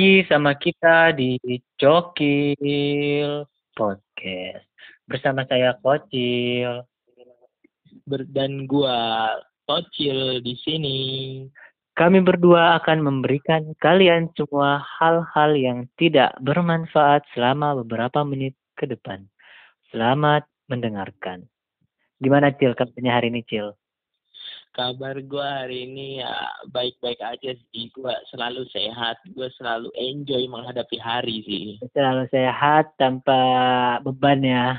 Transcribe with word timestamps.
Lagi 0.00 0.24
sama 0.32 0.56
kita 0.56 1.12
di 1.12 1.36
Cokil 1.76 3.44
Podcast. 3.76 4.64
Bersama 5.04 5.44
saya 5.44 5.76
Kocil. 5.76 6.88
Dan 8.32 8.64
gua 8.64 9.28
Tocil 9.68 10.40
di 10.40 10.56
sini. 10.56 10.98
Kami 11.92 12.16
berdua 12.24 12.80
akan 12.80 13.04
memberikan 13.04 13.76
kalian 13.76 14.32
semua 14.40 14.80
hal-hal 14.80 15.52
yang 15.52 15.84
tidak 16.00 16.32
bermanfaat 16.40 17.20
selama 17.36 17.76
beberapa 17.84 18.24
menit 18.24 18.56
ke 18.80 18.88
depan. 18.88 19.28
Selamat 19.92 20.48
mendengarkan. 20.72 21.44
Gimana 22.24 22.56
Cil 22.56 22.72
kabarnya 22.72 23.20
hari 23.20 23.28
ini 23.28 23.44
Cil? 23.44 23.76
Kabar 24.70 25.18
gua 25.26 25.66
hari 25.66 25.82
ini 25.90 26.22
ya 26.22 26.30
baik-baik 26.70 27.18
aja 27.18 27.58
sih. 27.58 27.90
Gua 27.90 28.14
selalu 28.30 28.62
sehat, 28.70 29.18
gua 29.34 29.50
selalu 29.58 29.90
enjoy 29.98 30.46
menghadapi 30.46 30.94
hari 31.02 31.42
sih. 31.42 31.82
Selalu 31.90 32.30
sehat 32.30 32.94
tanpa 32.94 33.38
beban 34.06 34.46
ya. 34.46 34.78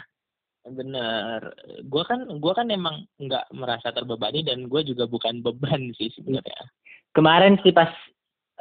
Bener. 0.63 1.51
Gua 1.91 2.07
kan 2.07 2.23
gua 2.39 2.55
kan 2.55 2.71
emang 2.71 3.03
nggak 3.19 3.51
merasa 3.51 3.91
terbebani 3.91 4.47
dan 4.47 4.71
gua 4.71 4.79
juga 4.79 5.11
bukan 5.11 5.43
beban 5.43 5.91
sih 5.99 6.07
sebenarnya. 6.15 6.71
Kemarin 7.11 7.59
sih 7.59 7.75
pas 7.75 7.91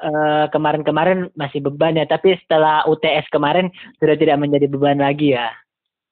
eh, 0.03 0.47
kemarin-kemarin 0.51 1.31
masih 1.39 1.62
beban 1.62 1.95
ya, 1.95 2.11
tapi 2.11 2.34
setelah 2.42 2.83
UTS 2.91 3.31
kemarin 3.31 3.70
sudah 4.03 4.19
tidak 4.19 4.34
menjadi 4.42 4.67
beban 4.67 4.98
lagi 4.98 5.39
ya. 5.39 5.55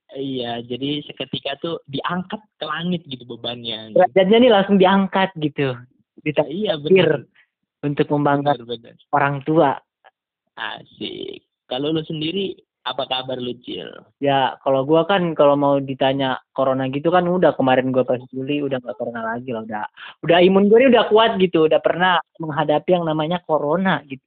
Iya, 0.08 0.64
jadi 0.64 1.04
seketika 1.04 1.60
tuh 1.60 1.84
diangkat 1.84 2.40
ke 2.56 2.64
langit 2.64 3.04
gitu 3.04 3.28
bebannya. 3.28 3.92
Derajatnya 3.92 4.38
nih 4.40 4.52
langsung 4.52 4.76
diangkat 4.76 5.36
gitu. 5.36 5.76
Ditakdir 6.24 6.48
Iya 6.50 6.74
bener. 6.80 7.28
untuk 7.78 8.08
membanggakan 8.08 8.64
Bener 8.64 8.66
bener. 8.66 8.94
orang 9.12 9.44
tua. 9.44 9.76
Asik. 10.56 11.44
Kalau 11.68 11.92
lu 11.92 12.02
sendiri 12.02 12.56
apa 12.82 13.04
kabar 13.04 13.36
lu 13.36 13.52
Cil? 13.60 13.86
Ya 14.18 14.56
kalau 14.64 14.82
gua 14.82 15.04
kan 15.04 15.36
kalau 15.36 15.54
mau 15.54 15.76
ditanya 15.76 16.40
corona 16.50 16.88
gitu 16.88 17.12
kan 17.12 17.28
udah 17.28 17.52
kemarin 17.52 17.92
gua 17.92 18.02
pas 18.02 18.18
Juli 18.32 18.64
udah 18.64 18.80
nggak 18.80 18.96
corona 18.96 19.36
lagi 19.36 19.52
lah 19.52 19.62
udah 19.62 19.84
udah 20.24 20.38
imun 20.40 20.66
gue 20.66 20.78
ini 20.80 20.88
udah 20.88 21.04
kuat 21.06 21.36
gitu 21.36 21.68
udah 21.68 21.78
pernah 21.78 22.16
menghadapi 22.40 22.96
yang 22.96 23.04
namanya 23.04 23.44
corona 23.44 24.00
gitu. 24.08 24.24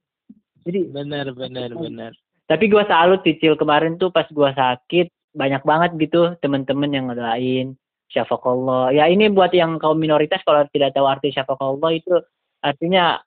Jadi 0.62 0.94
Bener 0.94 1.34
bener 1.34 1.74
bener. 1.74 2.12
tapi 2.46 2.70
gua 2.70 2.86
salut 2.86 3.26
cicil 3.26 3.58
kemarin 3.58 3.98
tuh 3.98 4.14
pas 4.14 4.30
gua 4.30 4.54
sakit 4.54 5.10
banyak 5.32 5.62
banget 5.64 5.90
gitu 5.96 6.36
temen-temen 6.40 6.90
yang 6.92 7.04
ngedoain 7.08 7.76
syafakallah. 8.12 8.92
Ya 8.92 9.08
ini 9.08 9.32
buat 9.32 9.50
yang 9.56 9.80
kaum 9.80 9.96
minoritas 9.96 10.44
kalau 10.44 10.68
tidak 10.68 10.92
tahu 10.92 11.08
arti 11.08 11.32
syafakallah 11.32 11.90
itu 11.96 12.20
artinya 12.60 13.18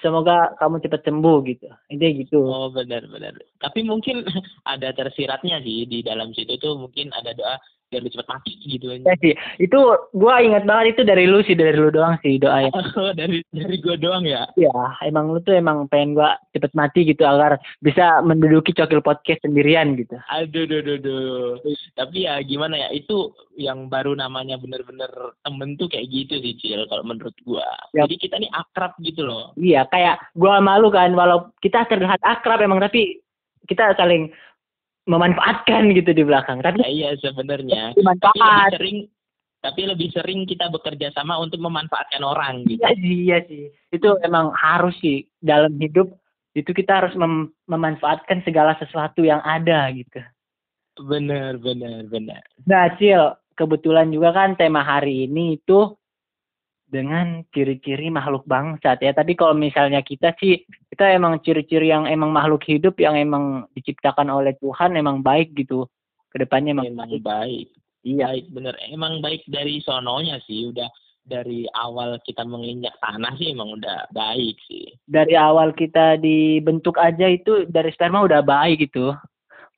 semoga 0.00 0.56
kamu 0.56 0.80
cepat 0.80 1.00
sembuh 1.04 1.38
gitu. 1.46 1.68
Intinya 1.92 2.12
gitu. 2.24 2.38
Oh 2.40 2.72
benar 2.72 3.04
benar. 3.06 3.36
Tapi 3.60 3.84
mungkin 3.84 4.24
ada 4.72 4.88
tersiratnya 4.96 5.60
sih 5.60 5.84
di 5.84 6.00
dalam 6.00 6.32
situ 6.32 6.56
tuh 6.56 6.80
mungkin 6.80 7.12
ada 7.12 7.36
doa 7.36 7.56
biar 7.92 8.00
lu 8.00 8.08
cepat 8.08 8.28
mati 8.32 8.56
gitu 8.64 8.88
Ya 8.88 9.12
aja. 9.12 9.20
sih, 9.20 9.36
itu 9.60 9.80
gua 10.16 10.40
ingat 10.40 10.64
banget 10.64 10.96
itu 10.96 11.02
dari 11.04 11.28
lu 11.28 11.44
sih, 11.44 11.52
dari 11.52 11.76
lu 11.76 11.92
doang 11.92 12.16
sih 12.24 12.40
doa. 12.40 12.72
Oh, 12.72 13.12
dari 13.20 13.44
dari 13.52 13.76
gua 13.84 14.00
doang 14.00 14.24
ya. 14.24 14.48
Ya, 14.56 14.72
emang 15.04 15.28
lu 15.28 15.44
tuh 15.44 15.52
emang 15.52 15.84
pengen 15.92 16.16
gua 16.16 16.40
cepet 16.56 16.72
mati 16.72 17.04
gitu 17.04 17.28
agar 17.28 17.60
bisa 17.84 18.24
menduduki 18.24 18.72
cokil 18.72 19.04
podcast 19.04 19.44
sendirian 19.44 19.92
gitu. 20.00 20.16
Aduh, 20.32 20.64
duh, 20.64 20.80
duh, 20.80 20.98
duh. 21.04 21.60
Tapi 21.92 22.24
ya 22.24 22.40
gimana 22.40 22.80
ya, 22.80 22.88
itu 22.96 23.36
yang 23.60 23.92
baru 23.92 24.16
namanya 24.16 24.56
bener-bener 24.56 25.12
temen 25.44 25.76
tuh 25.76 25.92
kayak 25.92 26.08
gitu 26.08 26.40
sih, 26.40 26.56
Cil, 26.56 26.88
kalau 26.88 27.04
menurut 27.04 27.36
gua. 27.44 27.68
Ya. 27.92 28.08
Jadi 28.08 28.16
kita 28.16 28.40
nih 28.40 28.48
akrab 28.56 28.96
gitu 29.04 29.28
loh. 29.28 29.52
Iya, 29.60 29.84
kayak 29.92 30.32
gua 30.32 30.64
malu 30.64 30.88
kan, 30.88 31.12
walau 31.12 31.52
kita 31.60 31.84
terlihat 31.92 32.24
akrab 32.24 32.64
emang 32.64 32.80
tapi 32.80 33.20
kita 33.68 33.94
saling 33.94 34.32
memanfaatkan 35.06 35.90
gitu 35.94 36.10
di 36.14 36.22
belakang. 36.22 36.62
Tapi 36.62 36.82
Ya, 36.82 36.88
iya 36.90 37.10
sebenarnya. 37.18 37.94
Tapi 37.94 38.00
lebih 38.00 38.06
manfaat. 38.06 38.70
sering 38.78 38.98
tapi 39.62 39.86
lebih 39.86 40.10
sering 40.10 40.42
kita 40.42 40.66
bekerja 40.74 41.14
sama 41.14 41.38
untuk 41.38 41.62
memanfaatkan 41.62 42.26
orang 42.26 42.66
gitu. 42.66 42.82
Iya 42.82 42.90
sih, 42.98 43.14
iya 43.22 43.38
sih. 43.46 43.64
Itu 43.94 44.18
emang 44.26 44.50
harus 44.58 44.98
sih 44.98 45.22
dalam 45.38 45.78
hidup 45.78 46.10
itu 46.52 46.74
kita 46.74 46.98
harus 46.98 47.14
mem- 47.14 47.54
memanfaatkan 47.70 48.42
segala 48.42 48.74
sesuatu 48.82 49.22
yang 49.22 49.38
ada 49.46 49.86
gitu. 49.94 50.18
Bener, 51.06 51.56
bener, 51.62 52.04
bener. 52.10 52.42
Nah, 52.68 52.92
Cil, 53.00 53.32
kebetulan 53.56 54.12
juga 54.12 54.34
kan 54.36 54.58
tema 54.58 54.84
hari 54.84 55.30
ini 55.30 55.56
itu 55.56 55.94
dengan 56.92 57.40
ciri-ciri 57.56 58.12
makhluk 58.12 58.44
bangsat 58.44 59.00
ya. 59.00 59.16
Tapi 59.16 59.32
kalau 59.32 59.56
misalnya 59.56 60.04
kita 60.04 60.36
sih, 60.36 60.60
kita 60.92 61.08
emang 61.08 61.40
ciri-ciri 61.40 61.88
yang 61.88 62.04
emang 62.04 62.28
makhluk 62.28 62.60
hidup 62.68 63.00
yang 63.00 63.16
emang 63.16 63.64
diciptakan 63.72 64.28
oleh 64.28 64.52
Tuhan 64.60 64.92
emang 64.94 65.24
baik 65.24 65.56
gitu. 65.56 65.88
Ke 66.28 66.44
depannya 66.44 66.76
emang 66.76 66.86
Emang 66.86 67.08
baik. 67.08 67.24
baik. 67.24 67.66
Iya, 68.02 68.24
Baik, 68.28 68.44
bener. 68.50 68.74
Emang 68.84 69.22
baik 69.22 69.40
dari 69.48 69.80
sononya 69.80 70.36
sih. 70.44 70.68
Udah 70.68 70.90
dari 71.22 71.70
awal 71.72 72.18
kita 72.26 72.42
menginjak 72.42 72.98
tanah 72.98 73.30
sih 73.38 73.54
emang 73.54 73.78
udah 73.78 74.10
baik 74.10 74.58
sih. 74.66 74.90
dari 75.06 75.38
awal 75.38 75.70
kita 75.70 76.18
dibentuk 76.18 76.98
aja 76.98 77.30
itu 77.30 77.62
dari 77.70 77.94
sperma 77.94 78.26
udah 78.26 78.42
baik 78.42 78.90
gitu. 78.90 79.14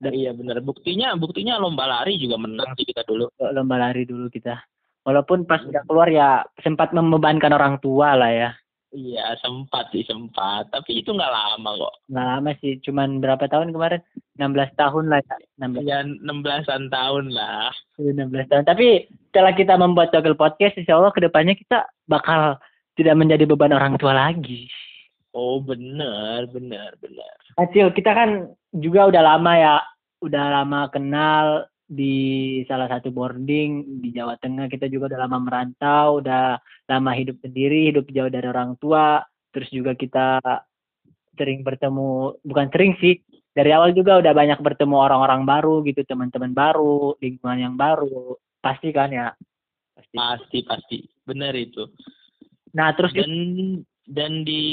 Dan- 0.01 0.17
Iya 0.17 0.33
bener. 0.33 0.65
Buktinya 0.65 1.13
buktinya 1.15 1.61
lomba 1.61 1.85
lari 1.85 2.17
juga 2.17 2.41
menang 2.41 2.73
sih 2.75 2.89
kita 2.89 3.05
dulu. 3.05 3.29
Lomba 3.53 3.77
lari 3.77 4.09
dulu 4.09 4.33
kita. 4.33 4.57
Walaupun 5.05 5.45
pas 5.45 5.61
udah 5.61 5.85
keluar 5.85 6.09
ya 6.09 6.43
sempat 6.65 6.97
membebankan 6.97 7.53
orang 7.53 7.77
tua 7.85 8.17
lah 8.17 8.33
ya. 8.33 8.51
Iya 8.95 9.35
sempat 9.43 9.91
sih 9.91 10.07
sempat. 10.07 10.71
Tapi 10.71 11.03
itu 11.03 11.11
nggak 11.11 11.35
lama 11.35 11.71
kok. 11.77 11.95
Nggak 12.09 12.29
lama 12.31 12.51
sih, 12.63 12.79
cuman 12.81 13.19
berapa 13.19 13.45
tahun 13.51 13.75
kemarin? 13.75 14.01
16 14.39 14.81
tahun 14.81 15.05
lah 15.11 15.21
ya. 15.21 15.37
16 15.59 15.83
Ya 15.83 15.99
16-an 16.07 16.83
tahun 16.95 17.25
lah. 17.35 17.75
16 17.99 18.49
tahun. 18.49 18.65
Tapi 18.65 19.11
setelah 19.29 19.53
kita 19.53 19.75
membuat 19.75 20.15
Cokil 20.15 20.39
Podcast, 20.39 20.79
insya 20.79 20.95
Allah 20.95 21.11
ke 21.11 21.21
depannya 21.21 21.59
kita 21.59 21.91
bakal 22.07 22.57
tidak 22.95 23.19
menjadi 23.19 23.45
beban 23.51 23.75
orang 23.75 23.99
tua 23.99 24.15
lagi. 24.15 24.71
Oh 25.35 25.59
bener 25.59 26.47
bener 26.55 26.95
bener. 27.03 27.35
Acil, 27.59 27.91
kita 27.91 28.15
kan 28.15 28.55
juga 28.71 29.11
udah 29.11 29.23
lama 29.35 29.53
ya, 29.59 29.77
udah 30.23 30.63
lama 30.63 30.87
kenal 30.95 31.67
di 31.95 32.61
salah 32.67 32.91
satu 32.91 33.15
boarding 33.15 34.03
di 34.03 34.11
Jawa 34.11 34.35
Tengah. 34.43 34.67
Kita 34.67 34.91
juga 34.91 35.15
udah 35.15 35.21
lama 35.25 35.39
merantau, 35.41 36.19
udah 36.19 36.59
lama 36.91 37.11
hidup 37.15 37.39
sendiri, 37.41 37.95
hidup 37.95 38.11
jauh 38.11 38.29
dari 38.29 38.47
orang 38.51 38.75
tua. 38.83 39.23
Terus 39.55 39.71
juga 39.71 39.95
kita 39.95 40.43
sering 41.39 41.63
bertemu, 41.63 42.43
bukan 42.43 42.67
sering 42.75 42.99
sih, 42.99 43.23
dari 43.55 43.71
awal 43.71 43.95
juga 43.95 44.19
udah 44.19 44.35
banyak 44.35 44.59
bertemu 44.59 44.97
orang-orang 44.99 45.47
baru 45.47 45.87
gitu, 45.87 46.03
teman-teman 46.03 46.51
baru, 46.51 47.15
lingkungan 47.23 47.59
yang 47.63 47.75
baru. 47.79 48.35
Pasti 48.59 48.91
kan 48.91 49.15
ya? 49.15 49.31
Pasti. 49.95 50.17
Pasti 50.19 50.59
pasti. 50.67 50.99
Bener 51.23 51.55
itu. 51.55 51.87
Nah, 52.75 52.91
terus 52.99 53.15
dan 53.15 53.31
dan 54.05 54.45
di 54.45 54.65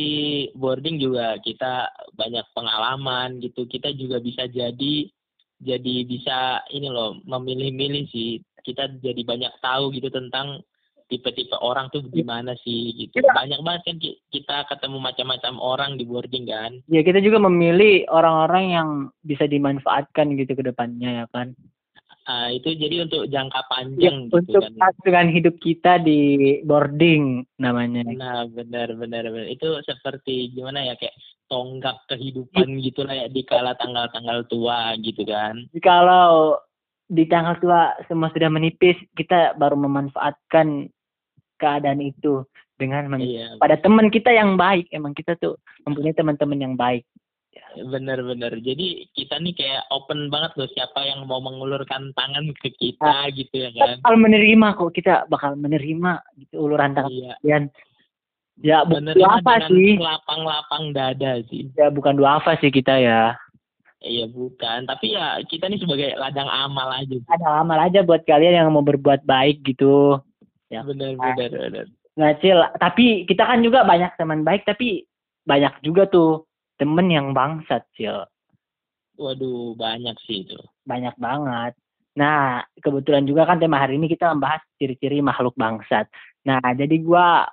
boarding 0.58 1.00
juga 1.00 1.40
kita 1.40 1.88
banyak 2.20 2.44
pengalaman 2.52 3.40
gitu 3.40 3.64
kita 3.64 3.96
juga 3.96 4.20
bisa 4.20 4.44
jadi 4.52 5.08
jadi 5.62 5.96
bisa 6.04 6.38
ini 6.74 6.90
loh 6.90 7.22
memilih-milih 7.24 8.10
sih. 8.10 8.42
Kita 8.62 8.90
jadi 8.98 9.22
banyak 9.22 9.62
tahu 9.62 9.94
gitu 9.94 10.10
tentang 10.10 10.62
tipe-tipe 11.06 11.54
orang 11.60 11.92
tuh 11.92 12.02
gimana 12.08 12.56
sih 12.64 12.96
gitu. 12.96 13.20
Kita- 13.20 13.36
banyak 13.36 13.60
banget 13.62 13.82
kan 13.84 13.96
ki- 14.00 14.20
kita 14.32 14.58
ketemu 14.70 14.98
macam-macam 14.98 15.54
orang 15.60 15.92
di 16.00 16.04
boarding 16.08 16.48
kan. 16.48 16.72
Ya 16.88 17.04
kita 17.04 17.20
juga 17.20 17.38
memilih 17.38 18.08
orang-orang 18.08 18.66
yang 18.72 18.90
bisa 19.22 19.44
dimanfaatkan 19.46 20.40
gitu 20.40 20.56
ke 20.56 20.64
depannya 20.64 21.24
ya 21.24 21.26
kan. 21.30 21.52
Ah, 22.30 22.54
itu 22.54 22.78
jadi 22.78 23.10
untuk 23.10 23.28
jangka 23.28 23.60
Ya, 23.60 23.68
panjang 23.68 24.18
gitu 24.30 24.38
untuk 24.40 24.62
kan. 24.62 24.74
pasangan 24.78 25.28
hidup 25.34 25.56
kita 25.58 25.98
di 26.00 26.20
boarding 26.64 27.44
namanya. 27.58 28.06
nah 28.08 28.46
benar 28.46 28.94
benar 28.94 29.26
benar. 29.28 29.50
Itu 29.50 29.82
seperti 29.84 30.54
gimana 30.54 30.86
ya 30.86 30.94
kayak 30.96 31.18
tonggak 31.52 32.00
kehidupan 32.08 32.80
gitu 32.80 33.04
lah 33.04 33.26
ya 33.26 33.28
di 33.28 33.44
kala 33.44 33.76
tanggal-tanggal 33.76 34.48
tua 34.48 34.96
gitu 35.04 35.28
kan. 35.28 35.60
Jadi 35.76 35.82
kalau 35.84 36.56
di 37.12 37.28
tanggal 37.28 37.60
tua 37.60 37.92
semua 38.08 38.32
sudah 38.32 38.48
menipis, 38.48 38.96
kita 39.20 39.60
baru 39.60 39.76
memanfaatkan 39.76 40.88
keadaan 41.60 42.00
itu 42.00 42.48
dengan 42.80 43.12
men- 43.12 43.22
iya 43.22 43.60
pada 43.60 43.76
teman 43.76 44.08
kita 44.08 44.32
yang 44.32 44.56
baik. 44.56 44.88
Emang 44.96 45.12
kita 45.12 45.36
tuh 45.36 45.60
mempunyai 45.84 46.16
teman-teman 46.16 46.58
yang 46.58 46.76
baik. 46.80 47.04
bener-bener 47.72 48.52
jadi 48.60 49.08
kita 49.16 49.40
nih 49.40 49.56
kayak 49.56 49.88
open 49.96 50.28
banget 50.28 50.52
loh 50.60 50.68
siapa 50.76 51.08
yang 51.08 51.24
mau 51.24 51.40
mengulurkan 51.40 52.12
tangan 52.20 52.52
ke 52.60 52.68
kita 52.76 53.32
gitu 53.32 53.64
ya 53.64 53.72
Kita 53.72 53.80
kan. 53.80 53.96
Bakal 54.04 54.16
menerima 54.20 54.68
kok, 54.76 54.92
kita 54.92 55.14
bakal 55.32 55.56
menerima 55.56 56.20
gitu 56.36 56.68
uluran 56.68 56.92
tangan 56.92 57.12
iya. 57.12 57.36
kalian. 57.40 57.64
Ya 58.62 58.86
bukan 58.86 59.10
menerima 59.10 59.18
dua 59.18 59.32
apa 59.42 59.54
dengan 59.58 59.72
sih? 59.74 59.92
lapang-lapang 59.98 60.84
dada 60.94 61.32
sih 61.50 61.66
Ya 61.74 61.90
bukan 61.90 62.14
dua 62.18 62.38
apa 62.38 62.58
sih 62.62 62.70
kita 62.70 62.98
ya. 63.02 63.34
iya 64.02 64.26
bukan 64.26 64.90
tapi 64.90 65.14
ya 65.14 65.38
kita 65.46 65.70
nih 65.70 65.78
sebagai 65.78 66.18
ladang 66.18 66.50
amal 66.50 66.90
aja 66.90 67.18
Ada 67.30 67.62
amal 67.62 67.78
aja 67.78 68.02
buat 68.02 68.26
kalian 68.26 68.58
yang 68.58 68.70
mau 68.74 68.82
berbuat 68.82 69.26
baik 69.26 69.62
gitu. 69.66 70.18
Ya. 70.74 70.82
bener 70.82 71.18
Nah, 72.20 72.36
Cil, 72.44 72.60
tapi 72.76 73.24
kita 73.24 73.48
kan 73.48 73.64
juga 73.64 73.88
banyak 73.88 74.20
teman 74.20 74.44
baik, 74.44 74.68
tapi 74.68 75.08
banyak 75.48 75.80
juga 75.80 76.06
tuh 76.12 76.44
temen 76.76 77.08
yang 77.08 77.32
bangsat 77.32 77.88
Cil 77.96 78.28
Waduh, 79.16 79.78
banyak 79.78 80.18
sih 80.26 80.44
itu. 80.44 80.58
banyak 80.84 81.14
banget. 81.22 81.78
Nah, 82.18 82.66
kebetulan 82.82 83.24
juga 83.24 83.46
kan 83.48 83.62
tema 83.62 83.80
hari 83.80 83.96
ini 83.96 84.10
kita 84.12 84.34
membahas 84.34 84.60
ciri-ciri 84.76 85.22
makhluk 85.24 85.56
bangsat. 85.56 86.10
Nah, 86.44 86.60
jadi 86.74 86.98
gua 87.00 87.46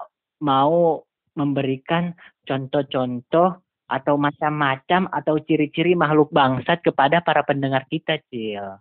mau 0.43 1.03
memberikan 1.39 2.15
contoh-contoh 2.47 3.63
atau 3.89 4.15
macam-macam 4.21 5.09
atau 5.09 5.41
ciri-ciri 5.41 5.97
makhluk 5.97 6.29
bangsat 6.29 6.85
kepada 6.85 7.25
para 7.25 7.41
pendengar 7.47 7.89
kita, 7.89 8.21
Cil. 8.29 8.77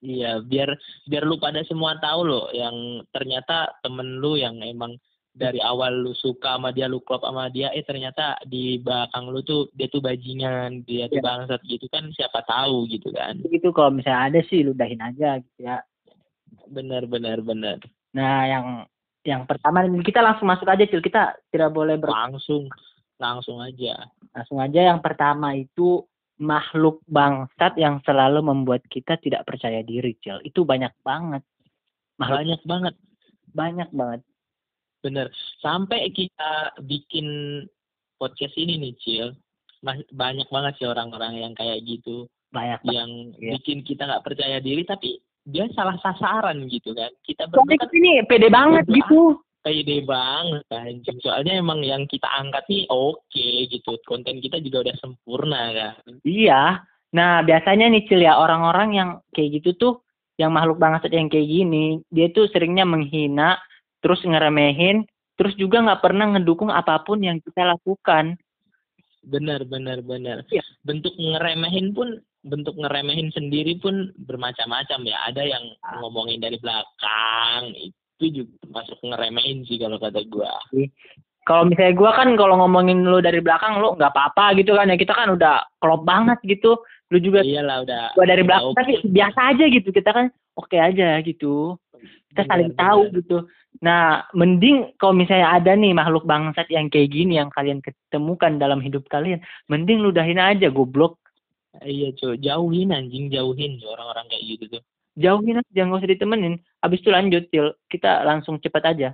Iya, 0.00 0.44
biar 0.44 0.76
biar 1.08 1.24
lu 1.24 1.36
pada 1.40 1.64
semua 1.64 1.96
tahu 1.98 2.20
loh 2.28 2.46
yang 2.52 3.02
ternyata 3.10 3.74
temen 3.80 4.20
lu 4.20 4.36
yang 4.36 4.60
emang 4.60 4.96
dari 5.36 5.60
awal 5.60 5.92
lu 5.92 6.16
suka 6.16 6.56
sama 6.56 6.72
dia, 6.72 6.88
lu 6.88 7.04
klop 7.04 7.20
sama 7.20 7.52
dia, 7.52 7.68
eh 7.76 7.84
ternyata 7.84 8.40
di 8.48 8.80
belakang 8.80 9.28
lu 9.28 9.44
tuh 9.44 9.68
dia 9.76 9.88
tuh 9.92 10.00
bajingan, 10.00 10.84
dia 10.88 11.12
tuh 11.12 11.20
Iya. 11.20 11.26
bangsat 11.28 11.60
gitu 11.68 11.86
kan 11.92 12.08
siapa 12.16 12.40
tahu 12.48 12.88
gitu 12.88 13.12
kan. 13.12 13.36
Itu 13.44 13.68
kalau 13.76 13.92
misalnya 13.92 14.32
ada 14.32 14.40
sih 14.48 14.64
ludahin 14.64 15.00
aja 15.04 15.36
gitu 15.44 15.60
ya. 15.60 15.84
Benar 16.72 17.04
benar 17.04 17.44
benar. 17.44 17.76
Nah, 18.16 18.48
yang 18.48 18.66
yang 19.26 19.42
pertama 19.44 19.82
kita 20.00 20.22
langsung 20.22 20.46
masuk 20.46 20.70
aja, 20.70 20.86
Cil. 20.86 21.02
Kita 21.02 21.34
tidak 21.50 21.74
boleh 21.74 21.98
ber 21.98 22.08
Langsung 22.08 22.70
langsung 23.16 23.58
aja. 23.58 24.06
langsung 24.30 24.60
aja 24.60 24.92
yang 24.92 25.00
pertama 25.00 25.56
itu 25.56 26.04
makhluk 26.36 27.00
bangsat 27.08 27.74
yang 27.80 27.98
selalu 28.04 28.44
membuat 28.44 28.84
kita 28.86 29.16
tidak 29.16 29.48
percaya 29.48 29.80
diri, 29.80 30.14
Cil. 30.20 30.38
Itu 30.44 30.62
banyak 30.62 30.92
banget. 31.00 31.42
Makhluk 32.16 32.36
Banyak 32.38 32.60
banget. 32.64 32.94
banyak 33.50 33.90
banget. 33.90 34.20
Bener. 35.00 35.26
Sampai 35.58 36.12
kita 36.12 36.76
bikin 36.84 37.26
podcast 38.20 38.52
ini 38.54 38.76
nih, 38.78 38.94
Cil. 39.00 39.28
Banyak 40.12 40.48
banget 40.52 40.76
sih 40.76 40.86
orang-orang 40.86 41.40
yang 41.40 41.52
kayak 41.56 41.80
gitu. 41.88 42.28
Banyak. 42.52 42.84
Yang 42.84 43.10
Iya. 43.40 43.50
bikin 43.56 43.78
kita 43.80 44.04
nggak 44.04 44.24
percaya 44.24 44.60
diri, 44.60 44.84
tapi 44.84 45.16
dia 45.46 45.70
salah 45.78 45.94
sasaran 46.02 46.66
gitu 46.66 46.90
kan. 46.92 47.10
Kita 47.22 47.46
berdua 47.46 47.78
kan 47.78 47.90
ini 47.94 48.26
pede 48.26 48.50
banget 48.50 48.84
Berdua. 48.84 48.98
gitu. 48.98 49.22
pede 49.66 49.98
banget 50.06 50.62
anjing. 50.70 51.18
Soalnya 51.22 51.58
emang 51.58 51.82
yang 51.82 52.06
kita 52.06 52.26
angkat 52.38 52.62
nih 52.70 52.86
oke 52.86 53.48
gitu. 53.66 53.98
Konten 54.06 54.38
kita 54.38 54.62
juga 54.62 54.86
udah 54.86 54.96
sempurna 55.02 55.62
kan. 55.74 56.22
Iya. 56.22 56.86
Nah, 57.14 57.42
biasanya 57.42 57.90
nih 57.90 58.06
Cil 58.06 58.22
ya, 58.26 58.38
orang-orang 58.38 58.88
yang 58.94 59.10
kayak 59.34 59.62
gitu 59.62 59.70
tuh, 59.74 59.94
yang 60.36 60.52
makhluk 60.52 60.76
bangsat 60.76 61.10
yang 61.10 61.26
kayak 61.32 61.48
gini, 61.48 61.98
dia 62.12 62.28
tuh 62.28 62.46
seringnya 62.52 62.84
menghina, 62.84 63.56
terus 64.04 64.20
ngeremehin, 64.22 65.06
terus 65.34 65.56
juga 65.56 65.80
nggak 65.80 66.02
pernah 66.02 66.36
ngedukung 66.36 66.68
apa 66.68 67.00
pun 67.02 67.22
yang 67.24 67.40
kita 67.40 67.66
lakukan. 67.66 68.36
Bener, 69.26 69.66
bener, 69.66 69.98
bener. 70.04 70.46
Iya. 70.52 70.62
Bentuk 70.86 71.16
ngeremehin 71.18 71.90
pun, 71.90 72.20
bentuk 72.46 72.78
ngeremehin 72.78 73.34
sendiri 73.34 73.76
pun 73.82 74.14
bermacam-macam 74.24 75.00
ya. 75.04 75.18
Ada 75.28 75.42
yang 75.42 75.64
ngomongin 76.00 76.38
dari 76.38 76.56
belakang, 76.62 77.74
itu 77.74 78.24
juga 78.42 78.54
masuk 78.72 78.98
ngeremehin 79.02 79.66
sih 79.66 79.76
kalau 79.76 79.98
kata 79.98 80.22
gua. 80.30 80.54
Kalau 81.46 81.62
misalnya 81.66 81.94
gua 81.94 82.10
kan 82.14 82.32
kalau 82.38 82.58
ngomongin 82.62 83.06
lu 83.06 83.18
dari 83.22 83.42
belakang, 83.42 83.78
lu 83.82 83.94
nggak 83.98 84.14
apa-apa 84.14 84.56
gitu 84.58 84.74
kan 84.74 84.90
ya, 84.90 84.96
kita 84.96 85.14
kan 85.14 85.34
udah 85.34 85.62
klop 85.82 86.02
banget 86.06 86.38
gitu. 86.46 86.80
Lu 87.14 87.18
juga 87.22 87.42
Iyalah 87.42 87.86
udah. 87.86 88.04
gua 88.18 88.26
dari 88.26 88.42
belakang, 88.42 88.74
oke. 88.74 88.78
tapi 88.78 88.92
biasa 89.06 89.40
aja 89.54 89.64
gitu, 89.70 89.88
kita 89.94 90.10
kan 90.10 90.26
oke 90.58 90.74
aja 90.74 91.20
gitu. 91.22 91.78
Kita 92.32 92.42
Bener, 92.44 92.50
saling 92.50 92.70
bener. 92.72 92.80
tahu 92.82 93.00
gitu. 93.14 93.38
Nah, 93.84 94.24
mending 94.32 94.96
kalau 94.96 95.12
misalnya 95.12 95.52
ada 95.52 95.76
nih 95.76 95.92
makhluk 95.92 96.24
bangsat 96.24 96.64
yang 96.72 96.88
kayak 96.88 97.12
gini 97.12 97.36
yang 97.36 97.52
kalian 97.52 97.84
ketemukan 97.84 98.56
dalam 98.56 98.80
hidup 98.80 99.04
kalian, 99.12 99.40
mending 99.68 100.00
ludahin 100.00 100.40
aja 100.40 100.72
goblok. 100.72 101.20
Iya 101.82 102.14
cuy, 102.16 102.38
jauhin 102.40 102.94
anjing, 102.94 103.28
jauhin 103.28 103.80
orang-orang 103.84 104.26
kayak 104.32 104.44
gitu 104.44 104.64
tuh. 104.78 104.82
Jauhin 105.16 105.64
aja, 105.64 105.80
nggak 105.88 106.00
usah 106.04 106.12
ditemenin. 106.12 106.54
Habis 106.84 107.00
itu 107.00 107.08
lanjut, 107.08 107.44
Cil. 107.48 107.72
Kita 107.88 108.20
langsung 108.28 108.60
cepet 108.60 108.84
aja. 108.84 109.08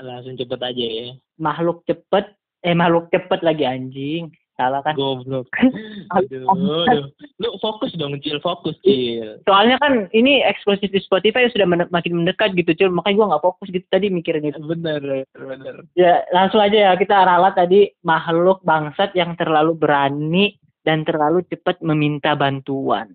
Langsung 0.00 0.40
cepet 0.40 0.60
aja 0.60 0.84
ya. 0.88 1.06
Makhluk 1.36 1.84
cepet, 1.84 2.32
eh 2.64 2.72
makhluk 2.72 3.12
cepet 3.12 3.40
lagi 3.44 3.68
anjing. 3.68 4.32
Salah 4.58 4.82
kan? 4.82 4.98
Goblok. 4.98 5.46
Aduh, 6.18 6.50
aduh. 6.50 7.06
Lu 7.38 7.54
fokus 7.62 7.94
dong, 7.94 8.18
Cil, 8.18 8.42
fokus, 8.42 8.74
Cil. 8.82 9.38
Soalnya 9.46 9.78
kan 9.78 10.10
ini 10.10 10.42
eksklusif 10.42 10.90
di 10.90 10.98
Spotify 10.98 11.46
sudah 11.46 11.62
men- 11.62 11.92
makin 11.94 12.24
mendekat 12.24 12.58
gitu, 12.58 12.74
Cil. 12.74 12.90
Makanya 12.90 13.16
gua 13.22 13.26
nggak 13.36 13.44
fokus 13.46 13.70
gitu 13.70 13.86
tadi 13.86 14.10
mikirin 14.10 14.50
itu. 14.50 14.58
Bener, 14.58 15.22
bener. 15.30 15.86
Ya, 15.94 16.26
langsung 16.34 16.58
aja 16.58 16.90
ya 16.90 16.92
kita 16.98 17.14
ralat 17.14 17.54
tadi 17.54 17.94
makhluk 18.02 18.58
bangsat 18.66 19.14
yang 19.14 19.38
terlalu 19.38 19.78
berani 19.78 20.58
dan 20.88 21.04
terlalu 21.04 21.44
cepat 21.52 21.84
meminta 21.84 22.32
bantuan. 22.32 23.12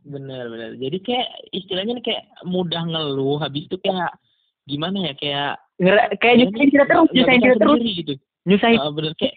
Bener, 0.00 0.48
bener. 0.48 0.80
Jadi 0.80 1.04
kayak 1.04 1.28
istilahnya 1.52 2.00
nih 2.00 2.04
kayak 2.08 2.24
mudah 2.48 2.80
ngeluh, 2.88 3.36
habis 3.44 3.68
itu 3.68 3.76
kayak 3.76 4.16
gimana 4.64 5.12
ya, 5.12 5.14
kayak 5.20 5.52
Ngera- 5.76 6.08
kayak 6.16 6.34
dia 6.40 6.46
nyusahin 6.48 6.70
kita 6.72 6.84
terus, 6.88 7.08
nyusahin 7.12 7.40
kita 7.44 7.56
terus, 7.60 7.80
gitu. 7.84 8.12
nyusahin. 8.48 8.78
Ah, 8.80 8.88
bener 8.88 9.12
kayak 9.20 9.36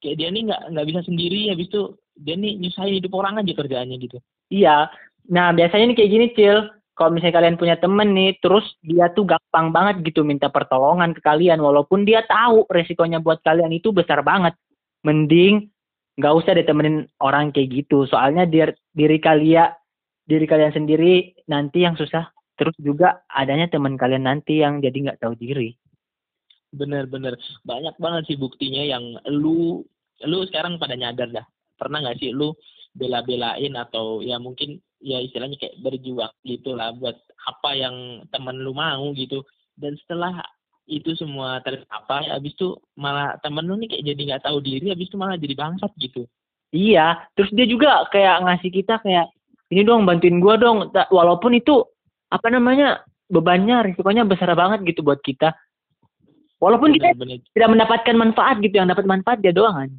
kayak 0.00 0.16
dia 0.16 0.28
nih 0.32 0.42
nggak 0.48 0.62
nggak 0.72 0.86
bisa 0.88 1.00
sendiri, 1.04 1.40
habis 1.52 1.68
itu 1.68 1.82
dia 2.16 2.34
nih 2.40 2.52
nyusahin 2.64 2.96
hidup 2.96 3.12
orang 3.12 3.44
aja 3.44 3.52
kerjaannya 3.52 3.96
gitu. 4.00 4.18
Iya. 4.48 4.88
Nah, 5.28 5.52
biasanya 5.52 5.92
nih 5.92 5.96
kayak 6.00 6.12
gini, 6.16 6.26
Cil. 6.32 6.58
Kalau 6.96 7.12
misalnya 7.12 7.36
kalian 7.36 7.60
punya 7.60 7.76
temen 7.76 8.08
nih, 8.16 8.40
terus 8.40 8.64
dia 8.80 9.12
tuh 9.12 9.28
gampang 9.28 9.68
banget 9.68 10.00
gitu 10.00 10.24
minta 10.24 10.48
pertolongan 10.48 11.12
ke 11.12 11.20
kalian, 11.20 11.60
walaupun 11.60 12.08
dia 12.08 12.24
tahu 12.24 12.64
resikonya 12.72 13.20
buat 13.20 13.44
kalian 13.44 13.68
itu 13.76 13.92
besar 13.92 14.24
banget. 14.24 14.56
Mending 15.04 15.68
nggak 16.16 16.34
usah 16.36 16.52
ditemenin 16.56 17.04
orang 17.20 17.52
kayak 17.52 17.84
gitu. 17.84 18.08
Soalnya 18.08 18.48
dir, 18.48 18.72
diri 18.96 19.20
kalian, 19.20 19.72
diri 20.24 20.46
kalian 20.48 20.72
sendiri 20.72 21.36
nanti 21.46 21.84
yang 21.84 21.94
susah. 21.94 22.32
Terus 22.56 22.72
juga 22.80 23.20
adanya 23.28 23.68
teman 23.68 24.00
kalian 24.00 24.24
nanti 24.24 24.64
yang 24.64 24.80
jadi 24.80 24.96
nggak 24.96 25.20
tahu 25.20 25.36
diri. 25.36 25.76
Bener-bener 26.72 27.36
banyak 27.68 27.94
banget 28.00 28.22
sih 28.32 28.38
buktinya 28.40 28.80
yang 28.80 29.04
lu 29.28 29.84
lu 30.24 30.38
sekarang 30.48 30.80
pada 30.80 30.96
nyadar 30.96 31.28
dah. 31.28 31.46
Pernah 31.76 32.00
nggak 32.00 32.18
sih 32.24 32.32
lu 32.32 32.56
bela-belain 32.96 33.76
atau 33.76 34.24
ya 34.24 34.40
mungkin 34.40 34.80
ya 35.04 35.20
istilahnya 35.20 35.60
kayak 35.60 35.76
berjuang 35.84 36.32
gitu 36.48 36.72
lah 36.72 36.96
buat 36.96 37.20
apa 37.44 37.70
yang 37.76 38.24
temen 38.32 38.64
lu 38.64 38.72
mau 38.72 39.12
gitu. 39.12 39.44
Dan 39.76 40.00
setelah 40.00 40.40
itu 40.86 41.18
semua 41.18 41.58
tercapai, 41.66 42.30
habis 42.30 42.54
itu 42.54 42.78
malah 42.94 43.34
temen 43.42 43.66
lu 43.66 43.74
nih 43.74 43.90
kayak 43.90 44.04
jadi 44.06 44.22
nggak 44.32 44.44
tahu 44.46 44.58
diri, 44.62 44.94
habis 44.94 45.10
itu 45.10 45.18
malah 45.18 45.34
jadi 45.34 45.54
bangsat 45.58 45.90
gitu. 45.98 46.30
Iya, 46.70 47.26
terus 47.34 47.50
dia 47.54 47.66
juga 47.66 48.06
kayak 48.10 48.46
ngasih 48.46 48.70
kita 48.70 49.02
kayak 49.02 49.26
ini 49.74 49.82
dong 49.82 50.06
bantuin 50.06 50.38
gua 50.38 50.54
dong. 50.54 50.90
Walaupun 51.10 51.58
itu 51.58 51.82
apa 52.30 52.50
namanya 52.50 53.02
bebannya 53.26 53.82
risikonya 53.90 54.22
besar 54.22 54.54
banget 54.54 54.86
gitu 54.86 55.02
buat 55.02 55.18
kita. 55.22 55.54
Walaupun 56.62 56.94
kita 56.94 57.12
Bener-bener 57.12 57.42
tidak 57.52 57.70
mendapatkan 57.74 58.16
manfaat 58.16 58.56
gitu, 58.62 58.74
yang 58.78 58.88
dapat 58.88 59.04
manfaat 59.04 59.42
dia 59.42 59.50
doang 59.50 59.74
kan. 59.74 59.90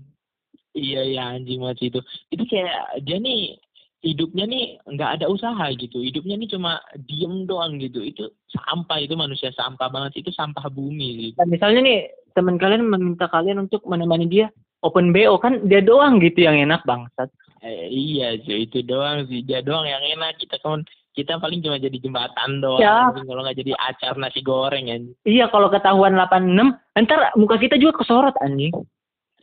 Iya 0.77 1.01
iya 1.03 1.23
anjing 1.35 1.59
banget 1.61 1.77
sih 1.83 1.87
itu. 1.91 1.99
Itu 2.31 2.43
kayak 2.47 3.03
dia 3.03 3.17
nih 3.19 3.59
hidupnya 4.05 4.45
nih 4.45 4.65
nggak 4.85 5.21
ada 5.21 5.25
usaha 5.29 5.65
gitu. 5.73 6.01
Hidupnya 6.01 6.37
nih 6.37 6.49
cuma 6.53 6.81
diem 7.07 7.49
doang 7.49 7.81
gitu. 7.81 8.03
Itu 8.03 8.29
sampah 8.53 9.01
itu 9.01 9.17
manusia 9.17 9.49
sampah 9.53 9.89
banget. 9.89 10.21
Itu 10.25 10.29
sampah 10.33 10.69
bumi. 10.69 11.31
Gitu. 11.31 11.35
Dan 11.37 11.49
misalnya 11.49 11.81
nih 11.83 11.99
teman 12.37 12.61
kalian 12.61 12.85
meminta 12.85 13.25
kalian 13.29 13.65
untuk 13.65 13.81
menemani 13.89 14.29
dia 14.29 14.47
open 14.85 15.09
BO 15.09 15.41
kan 15.41 15.65
dia 15.65 15.81
doang 15.81 16.21
gitu 16.21 16.45
yang 16.45 16.57
enak 16.61 16.85
bangsat. 16.85 17.33
Eh, 17.65 17.89
iya 17.89 18.37
cuy 18.37 18.69
itu 18.69 18.85
doang 18.85 19.25
sih. 19.25 19.41
Dia 19.41 19.65
doang 19.65 19.89
yang 19.89 20.03
enak. 20.05 20.37
Kita 20.37 20.61
kan 20.61 20.85
kita 21.17 21.41
paling 21.41 21.65
cuma 21.65 21.81
jadi 21.81 21.97
jembatan 21.97 22.61
doang. 22.61 22.77
Ya. 22.77 23.09
Kalau 23.09 23.41
nggak 23.41 23.57
jadi 23.57 23.73
acar 23.73 24.13
nasi 24.21 24.45
goreng 24.45 24.93
anjing. 24.93 25.17
Iya 25.25 25.49
kalau 25.49 25.73
ketahuan 25.73 26.13
86 26.13 26.77
ntar 27.01 27.33
muka 27.33 27.57
kita 27.57 27.81
juga 27.81 28.05
kesorot 28.05 28.37
anjing. 28.45 28.69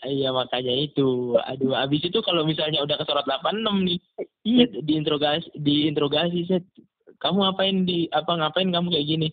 Iya 0.04 0.30
makanya 0.30 0.74
itu. 0.76 1.36
Aduh, 1.40 1.72
abis 1.74 2.08
itu 2.08 2.18
kalau 2.20 2.44
misalnya 2.44 2.84
udah 2.84 2.96
kesorot 3.00 3.24
86 3.24 3.84
nih, 3.84 3.98
Iya. 4.44 4.64
diinterogasi, 4.84 5.48
diinterogasi 5.56 6.40
set, 6.48 6.64
kamu 7.20 7.40
ngapain 7.40 7.76
di 7.88 8.08
apa 8.12 8.32
ngapain 8.36 8.68
kamu 8.68 8.92
kayak 8.92 9.08
gini? 9.08 9.28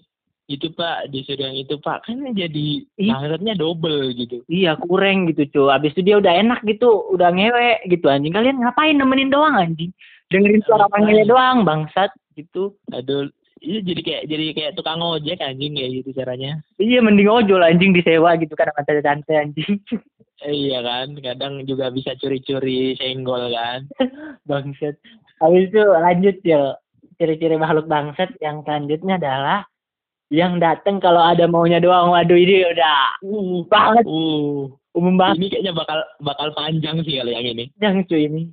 Itu 0.51 0.71
Pak, 0.75 1.11
disuruh 1.15 1.47
yang 1.47 1.55
itu 1.55 1.79
Pak, 1.79 2.07
kan 2.07 2.19
jadi 2.35 2.83
bangsatnya 2.99 3.55
double 3.55 4.11
gitu. 4.15 4.43
Iya 4.51 4.75
kurang 4.79 5.31
gitu 5.31 5.47
cuy. 5.47 5.71
Abis 5.71 5.95
itu 5.95 6.11
dia 6.11 6.19
udah 6.19 6.33
enak 6.43 6.59
gitu, 6.67 7.07
udah 7.15 7.31
ngewe 7.31 7.87
gitu 7.87 8.11
anjing. 8.11 8.35
Kalian 8.35 8.59
ngapain 8.59 8.99
nemenin 8.99 9.31
doang 9.31 9.55
anjing? 9.55 9.95
Dengerin 10.27 10.63
suara 10.67 10.87
panggilnya 10.91 11.27
doang 11.27 11.63
bangsat 11.63 12.11
gitu. 12.35 12.75
Aduh, 12.91 13.31
itu 13.63 13.79
jadi 13.79 14.01
kayak 14.03 14.23
jadi 14.27 14.45
kayak 14.57 14.71
tukang 14.75 14.99
ojek 14.99 15.39
anjing 15.39 15.75
kayak 15.77 15.91
gitu 16.03 16.09
caranya. 16.19 16.59
Iya 16.79 16.99
mending 16.99 17.31
ojol 17.31 17.63
anjing 17.63 17.95
disewa 17.95 18.35
gitu 18.35 18.51
kan 18.55 18.71
sama 18.75 18.83
tante-tante 18.83 19.33
anjing. 19.35 19.79
Iya 20.41 20.81
kan, 20.81 21.07
kadang 21.21 21.53
juga 21.69 21.93
bisa 21.93 22.17
curi-curi 22.17 22.97
senggol 22.97 23.53
kan. 23.53 23.85
bangsat. 24.49 24.97
Habis 25.37 25.69
itu 25.69 25.81
lanjut 25.81 26.37
ya. 26.41 26.75
Ciri-ciri 27.21 27.53
makhluk 27.61 27.85
bangsat 27.85 28.33
yang 28.41 28.65
selanjutnya 28.65 29.21
adalah 29.21 29.61
yang 30.31 30.57
datang 30.63 30.97
kalau 31.03 31.19
ada 31.21 31.43
maunya 31.45 31.77
doang 31.83 32.15
waduh 32.15 32.39
ini 32.39 32.63
udah 32.71 33.19
Uh, 33.21 33.61
banget 33.67 34.07
uh. 34.07 34.71
umum 34.95 35.19
banget 35.19 35.37
Ini 35.37 35.47
kayaknya 35.51 35.73
bakal 35.75 35.99
bakal 36.23 36.47
panjang 36.55 37.03
sih 37.03 37.19
kali 37.19 37.35
yang 37.35 37.45
ini. 37.45 37.65
yang 37.83 38.01
cuy 38.07 38.25
ini 38.31 38.47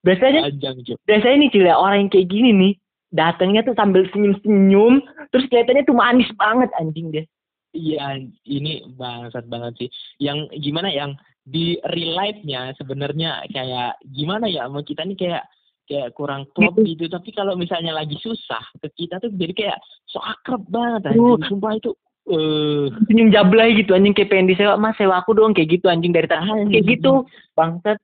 biasanya 0.00 0.48
Panjang 0.48 0.80
cuy. 0.80 0.96
biasanya 1.04 1.36
nih 1.44 1.50
cuy 1.52 1.62
orang 1.68 1.98
yang 2.02 2.10
kayak 2.10 2.28
gini 2.32 2.50
nih 2.56 2.72
datangnya 3.12 3.60
tuh 3.68 3.76
sambil 3.76 4.08
senyum-senyum 4.10 5.04
terus 5.28 5.44
kelihatannya 5.52 5.84
tuh 5.84 5.94
manis 5.94 6.30
banget 6.40 6.72
anjing 6.80 7.12
dia 7.12 7.24
Iya, 7.70 8.18
ini 8.50 8.82
bangsat 8.98 9.46
banget 9.46 9.72
sih. 9.78 9.88
Yang 10.18 10.50
gimana 10.58 10.90
yang 10.90 11.14
di 11.46 11.78
real 11.94 12.18
life-nya 12.18 12.74
sebenarnya 12.74 13.46
kayak 13.50 13.98
gimana 14.10 14.50
ya 14.50 14.66
sama 14.66 14.82
kita 14.82 15.06
nih 15.06 15.18
kayak 15.18 15.44
kayak 15.86 16.08
kurang 16.14 16.46
klop 16.54 16.74
gitu. 16.82 17.06
Tapi 17.06 17.30
kalau 17.30 17.54
misalnya 17.54 17.94
lagi 17.94 18.18
susah 18.18 18.62
ke 18.78 18.90
kita 18.94 19.18
tuh 19.18 19.30
jadi 19.34 19.54
kayak 19.54 19.78
so 20.06 20.18
akrab 20.18 20.66
banget 20.66 21.14
Uh. 21.14 21.38
anjing. 21.38 21.46
Sumpah 21.46 21.74
itu 21.78 21.90
eh 22.30 22.86
senyum 23.10 23.32
jablay 23.34 23.74
gitu 23.74 23.96
anjing 23.96 24.14
kayak 24.14 24.30
pengen 24.30 24.50
disewa 24.52 24.78
mas 24.78 24.94
sewa 24.94 25.18
aku 25.18 25.34
dong 25.34 25.50
kayak 25.50 25.80
gitu 25.80 25.90
anjing 25.90 26.14
dari 26.14 26.28
tadi 26.30 26.46
kayak 26.70 26.86
gitu 26.86 27.26
bangsat 27.58 27.98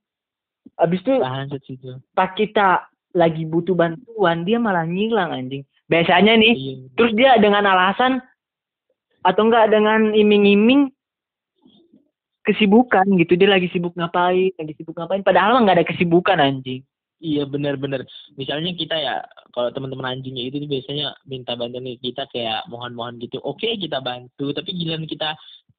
abis 0.83 0.99
itu 1.05 1.15
bangsat 1.21 1.63
itu. 1.71 1.91
pas 2.11 2.33
kita 2.35 2.91
lagi 3.15 3.47
butuh 3.47 3.77
bantuan 3.77 4.43
dia 4.43 4.59
malah 4.59 4.83
ngilang 4.89 5.31
anjing 5.31 5.63
biasanya 5.87 6.33
nih 6.43 6.55
Iya. 6.59 6.75
terus 6.99 7.13
dia 7.15 7.39
dengan 7.39 7.71
alasan 7.71 8.19
atau 9.27 9.43
enggak 9.51 9.75
dengan 9.75 10.15
iming-iming 10.15 10.95
kesibukan 12.47 13.03
gitu 13.19 13.35
dia 13.35 13.51
lagi 13.51 13.67
sibuk 13.75 13.99
ngapain 13.99 14.55
lagi 14.55 14.73
sibuk 14.79 14.95
ngapain 14.95 15.27
padahal 15.27 15.59
nggak 15.67 15.83
ada 15.83 15.89
kesibukan 15.91 16.39
anjing 16.39 16.87
Iya 17.17 17.49
benar-benar. 17.49 18.05
Misalnya 18.37 18.77
kita 18.77 18.93
ya 18.93 19.25
kalau 19.57 19.73
teman-teman 19.73 20.21
anjingnya 20.21 20.53
itu 20.53 20.61
biasanya 20.69 21.17
minta 21.25 21.57
bantuan 21.57 21.89
kita 21.97 22.29
kayak 22.29 22.69
mohon-mohon 22.69 23.17
gitu. 23.25 23.41
Oke 23.41 23.73
kita 23.81 24.05
bantu, 24.05 24.53
tapi 24.53 24.77
giliran 24.77 25.09
kita 25.09 25.33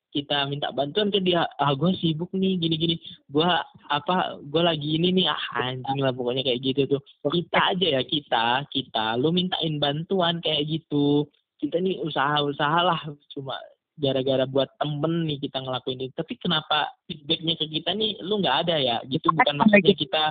kita 0.09 0.49
minta 0.49 0.73
bantuan 0.73 1.13
ke 1.13 1.21
dia, 1.21 1.45
ah 1.61 1.77
gue 1.77 1.93
sibuk 2.01 2.33
nih 2.33 2.57
gini-gini, 2.57 2.95
gue 3.29 3.49
apa 3.91 4.41
gue 4.49 4.61
lagi 4.65 4.97
ini 4.97 5.13
nih 5.13 5.25
ah 5.29 5.43
anjing 5.61 6.01
lah 6.01 6.09
pokoknya 6.09 6.41
kayak 6.41 6.61
gitu 6.65 6.97
tuh. 6.97 7.01
Kita 7.21 7.77
aja 7.77 7.87
ya 7.99 8.01
kita 8.01 8.65
kita, 8.73 9.05
lu 9.21 9.29
mintain 9.29 9.77
bantuan 9.77 10.41
kayak 10.41 10.65
gitu. 10.65 11.29
Kita 11.57 11.81
nih 11.81 12.01
usaha-usaha 12.05 12.79
lah 12.85 13.01
cuma 13.33 13.57
gara-gara 13.97 14.45
buat 14.45 14.69
temen 14.77 15.25
nih 15.25 15.41
kita 15.41 15.57
ngelakuin 15.61 16.05
itu. 16.05 16.13
Tapi 16.13 16.37
kenapa 16.37 16.93
feedbacknya 17.09 17.57
ke 17.57 17.65
kita 17.65 17.91
nih 17.97 18.21
lu 18.21 18.39
nggak 18.41 18.57
ada 18.67 18.75
ya? 18.77 18.97
Gitu 19.09 19.29
bukan 19.33 19.57
maksudnya 19.57 19.95
kita 19.97 20.23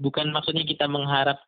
bukan 0.00 0.26
maksudnya 0.32 0.64
kita 0.64 0.88
mengharap 0.88 1.38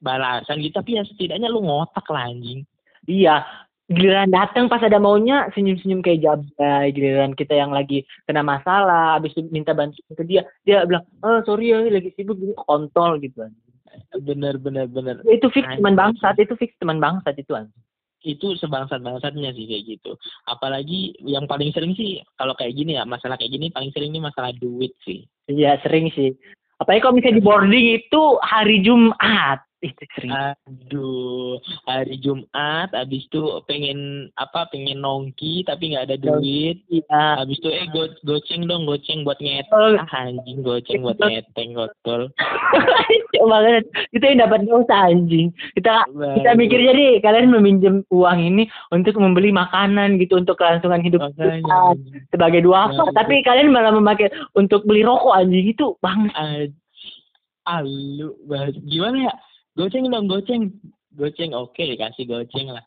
balasan 0.00 0.60
gitu 0.60 0.76
tapi 0.76 1.00
ya 1.00 1.02
setidaknya 1.08 1.48
lu 1.48 1.64
ngotak 1.64 2.04
lah 2.12 2.28
anjing 2.28 2.68
iya 3.08 3.42
giliran 3.86 4.34
datang 4.34 4.66
pas 4.66 4.82
ada 4.82 4.98
maunya 4.98 5.46
senyum-senyum 5.54 6.02
kayak 6.02 6.26
jablay 6.26 6.90
giliran 6.92 7.32
kita 7.32 7.54
yang 7.54 7.72
lagi 7.72 8.02
kena 8.28 8.42
masalah 8.42 9.16
habis 9.16 9.32
minta 9.48 9.72
bantuan 9.72 10.12
ke 10.12 10.24
dia 10.26 10.42
dia 10.66 10.84
bilang 10.84 11.06
oh 11.22 11.40
sorry 11.46 11.72
ya 11.72 11.80
lagi 11.86 12.12
sibuk 12.18 12.36
gini 12.36 12.52
kontol 12.58 13.16
gitu 13.22 13.46
bener 14.20 14.60
bener 14.60 14.90
bener 14.90 15.22
itu 15.30 15.48
fix 15.54 15.64
teman 15.64 15.96
bangsat 15.96 16.36
itu 16.36 16.52
fix 16.58 16.76
teman 16.76 17.00
bangsat 17.00 17.32
itu 17.40 17.56
anjing. 17.56 17.85
Itu 18.26 18.58
sebangsat 18.58 18.98
bangsatnya 19.06 19.54
sih 19.54 19.70
kayak 19.70 19.84
gitu. 19.86 20.18
Apalagi 20.50 21.14
yang 21.22 21.46
paling 21.46 21.70
sering 21.70 21.94
sih 21.94 22.18
kalau 22.34 22.58
kayak 22.58 22.74
gini 22.74 22.98
ya 22.98 23.06
masalah 23.06 23.38
kayak 23.38 23.54
gini 23.54 23.70
paling 23.70 23.94
sering 23.94 24.10
ini 24.10 24.18
masalah 24.18 24.50
duit 24.58 24.90
sih. 25.06 25.22
Iya 25.46 25.78
sering 25.86 26.10
sih. 26.10 26.34
Apalagi 26.82 27.00
kalau 27.06 27.14
misalnya 27.14 27.38
di 27.38 27.46
boarding 27.46 27.86
itu 28.02 28.22
hari 28.42 28.82
Jumat 28.82 29.62
aduh 30.66 31.58
hari 31.86 32.16
Jumat 32.22 32.90
habis 32.94 33.26
itu 33.26 33.42
pengen 33.66 34.30
apa 34.40 34.66
pengen 34.70 35.02
nongki 35.02 35.66
tapi 35.66 35.92
nggak 35.92 36.06
ada 36.10 36.16
duit. 36.18 36.82
iya. 36.88 37.42
Habis 37.42 37.58
itu 37.60 37.68
eh 37.70 37.86
go 37.92 38.08
goceng 38.24 38.66
dong 38.66 38.86
goceng 38.88 39.22
buat 39.22 39.38
ngeteng. 39.38 39.72
Oh. 39.72 40.00
ah, 40.00 40.08
anjing 40.26 40.62
goceng 40.62 41.02
buat 41.04 41.18
ngeteng 41.20 41.76
gotol 41.76 42.30
banget. 43.46 43.84
Itu 44.10 44.24
yang 44.26 44.42
dapat 44.42 44.60
dosa 44.66 44.94
anjing. 45.12 45.54
Kita 45.78 46.06
kita 46.10 46.50
Baru. 46.52 46.60
mikir 46.60 46.78
jadi 46.82 47.06
kalian 47.22 47.52
meminjam 47.52 47.94
uang 48.10 48.38
ini 48.42 48.64
untuk 48.90 49.16
membeli 49.16 49.54
makanan 49.54 50.18
gitu 50.20 50.40
untuk 50.40 50.58
kelangsungan 50.58 51.02
hidup 51.02 51.20
Makanya, 51.22 51.62
kita 51.62 51.78
sebagai 52.34 52.60
duafa. 52.66 53.04
Tapi 53.14 53.40
kalian 53.46 53.72
malah 53.72 53.94
memakai 53.94 54.28
untuk 54.58 54.82
beli 54.84 55.06
rokok 55.06 55.36
anjing. 55.36 55.72
Itu 55.72 55.96
bang 56.02 56.30
Alu, 57.66 58.38
bahas 58.46 58.78
gimana 58.86 59.26
ya? 59.26 59.34
Goceng 59.76 60.08
dong, 60.08 60.24
goceng. 60.26 60.72
Goceng, 61.16 61.52
oke 61.52 61.84
kasih 62.00 62.24
goceng 62.24 62.72
lah. 62.72 62.84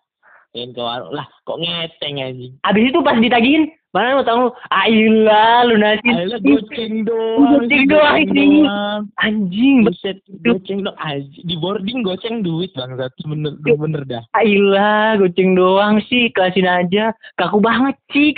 Pengen 0.49 0.73
ke 0.73 0.81
warung 0.81 1.13
lah, 1.13 1.29
kok 1.45 1.61
ngeteng 1.61 2.17
anjing. 2.17 2.57
abis 2.65 2.89
itu 2.89 2.99
pas 3.05 3.21
ditagihin 3.21 3.69
mana 3.93 4.17
mau 4.17 4.25
tahu 4.25 4.43
ayolah 4.73 5.61
lunasin 5.69 6.09
Ayolah 6.09 6.41
goceng 6.41 7.05
doang. 7.05 7.61
Goceng 7.61 7.85
doang, 7.85 8.17
doang. 8.33 9.01
anjing 9.21 9.85
Buset, 9.85 10.17
goceng 10.41 10.81
dong. 10.81 10.97
Anjing. 10.97 11.45
Di 11.45 11.53
boarding 11.53 12.01
goceng 12.01 12.41
duit 12.41 12.73
bangsat. 12.73 13.13
Bener, 13.29 13.53
bener 13.61 14.01
dah. 14.09 14.23
ayolah 14.33 15.21
goceng 15.21 15.53
doang 15.53 16.01
sih 16.09 16.33
kasihin 16.33 16.65
aja 16.65 17.13
kaku 17.37 17.61
banget 17.61 17.93
sih 18.09 18.33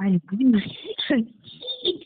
anjing 0.00 0.56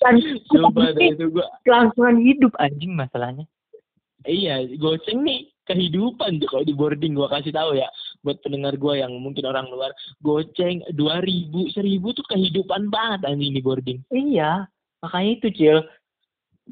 kan 0.02 0.18
Coba 0.50 0.90
itu 0.98 1.30
gua. 1.30 1.46
kelangsungan 1.62 2.18
hidup 2.26 2.50
anjing 2.58 2.98
masalahnya 2.98 3.46
Iya, 4.26 4.66
goceng 4.82 5.22
nih 5.22 5.53
kehidupan 5.64 6.40
tuh 6.40 6.48
kalau 6.48 6.64
di 6.64 6.76
boarding 6.76 7.16
gua 7.16 7.28
kasih 7.32 7.52
tahu 7.52 7.76
ya 7.76 7.88
buat 8.24 8.40
pendengar 8.40 8.76
gua 8.76 9.00
yang 9.00 9.12
mungkin 9.20 9.44
orang 9.48 9.68
luar 9.68 9.90
goceng 10.20 10.84
dua 10.96 11.20
ribu 11.24 11.68
seribu 11.72 12.12
tuh 12.16 12.24
kehidupan 12.28 12.88
banget 12.88 13.24
anjing 13.28 13.52
di 13.56 13.62
boarding 13.64 13.98
Iya, 14.12 14.68
makanya 15.04 15.30
itu 15.40 15.48
Cil. 15.54 15.78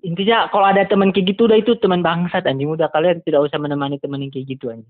Intinya 0.00 0.48
kalau 0.48 0.72
ada 0.72 0.88
teman 0.88 1.12
kayak 1.12 1.36
gitu 1.36 1.44
udah 1.44 1.58
itu 1.60 1.76
teman 1.76 2.00
bangsat 2.00 2.48
anjing. 2.48 2.70
Udah 2.70 2.88
kalian 2.88 3.20
tidak 3.24 3.44
usah 3.44 3.60
menemani 3.60 4.00
teman 4.00 4.24
yang 4.24 4.32
kayak 4.32 4.56
gitu 4.56 4.72
anjing. 4.72 4.88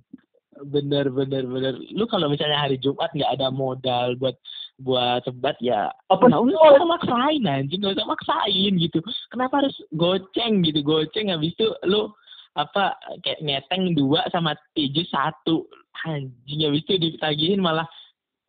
bener 0.63 1.11
bener 1.11 1.43
bener 1.43 1.75
lu 1.91 2.07
kalau 2.07 2.31
misalnya 2.31 2.55
hari 2.55 2.79
Jumat 2.79 3.11
nggak 3.11 3.35
ada 3.35 3.51
modal 3.51 4.15
buat 4.15 4.37
buat 4.79 5.27
sebat 5.27 5.59
ya 5.59 5.91
Apa 6.07 6.31
usah 6.31 6.39
nggak 6.39 6.77
usah 6.79 6.89
maksain 6.89 7.43
anjing 7.43 7.79
nggak 7.83 7.99
usah 7.99 8.07
maksain 8.07 8.73
gitu 8.79 8.99
kenapa 9.33 9.65
harus 9.65 9.75
goceng 9.97 10.63
gitu 10.63 10.81
goceng 10.87 11.35
habis 11.35 11.51
itu 11.57 11.67
lu 11.87 12.15
apa 12.53 13.01
kayak 13.25 13.41
ngeteng 13.41 13.97
dua 13.97 14.29
sama 14.29 14.53
tujuh 14.77 15.09
satu 15.09 15.65
anjing 16.05 16.69
habis 16.69 16.85
itu 16.85 17.01
ditagihin 17.01 17.65
malah 17.65 17.89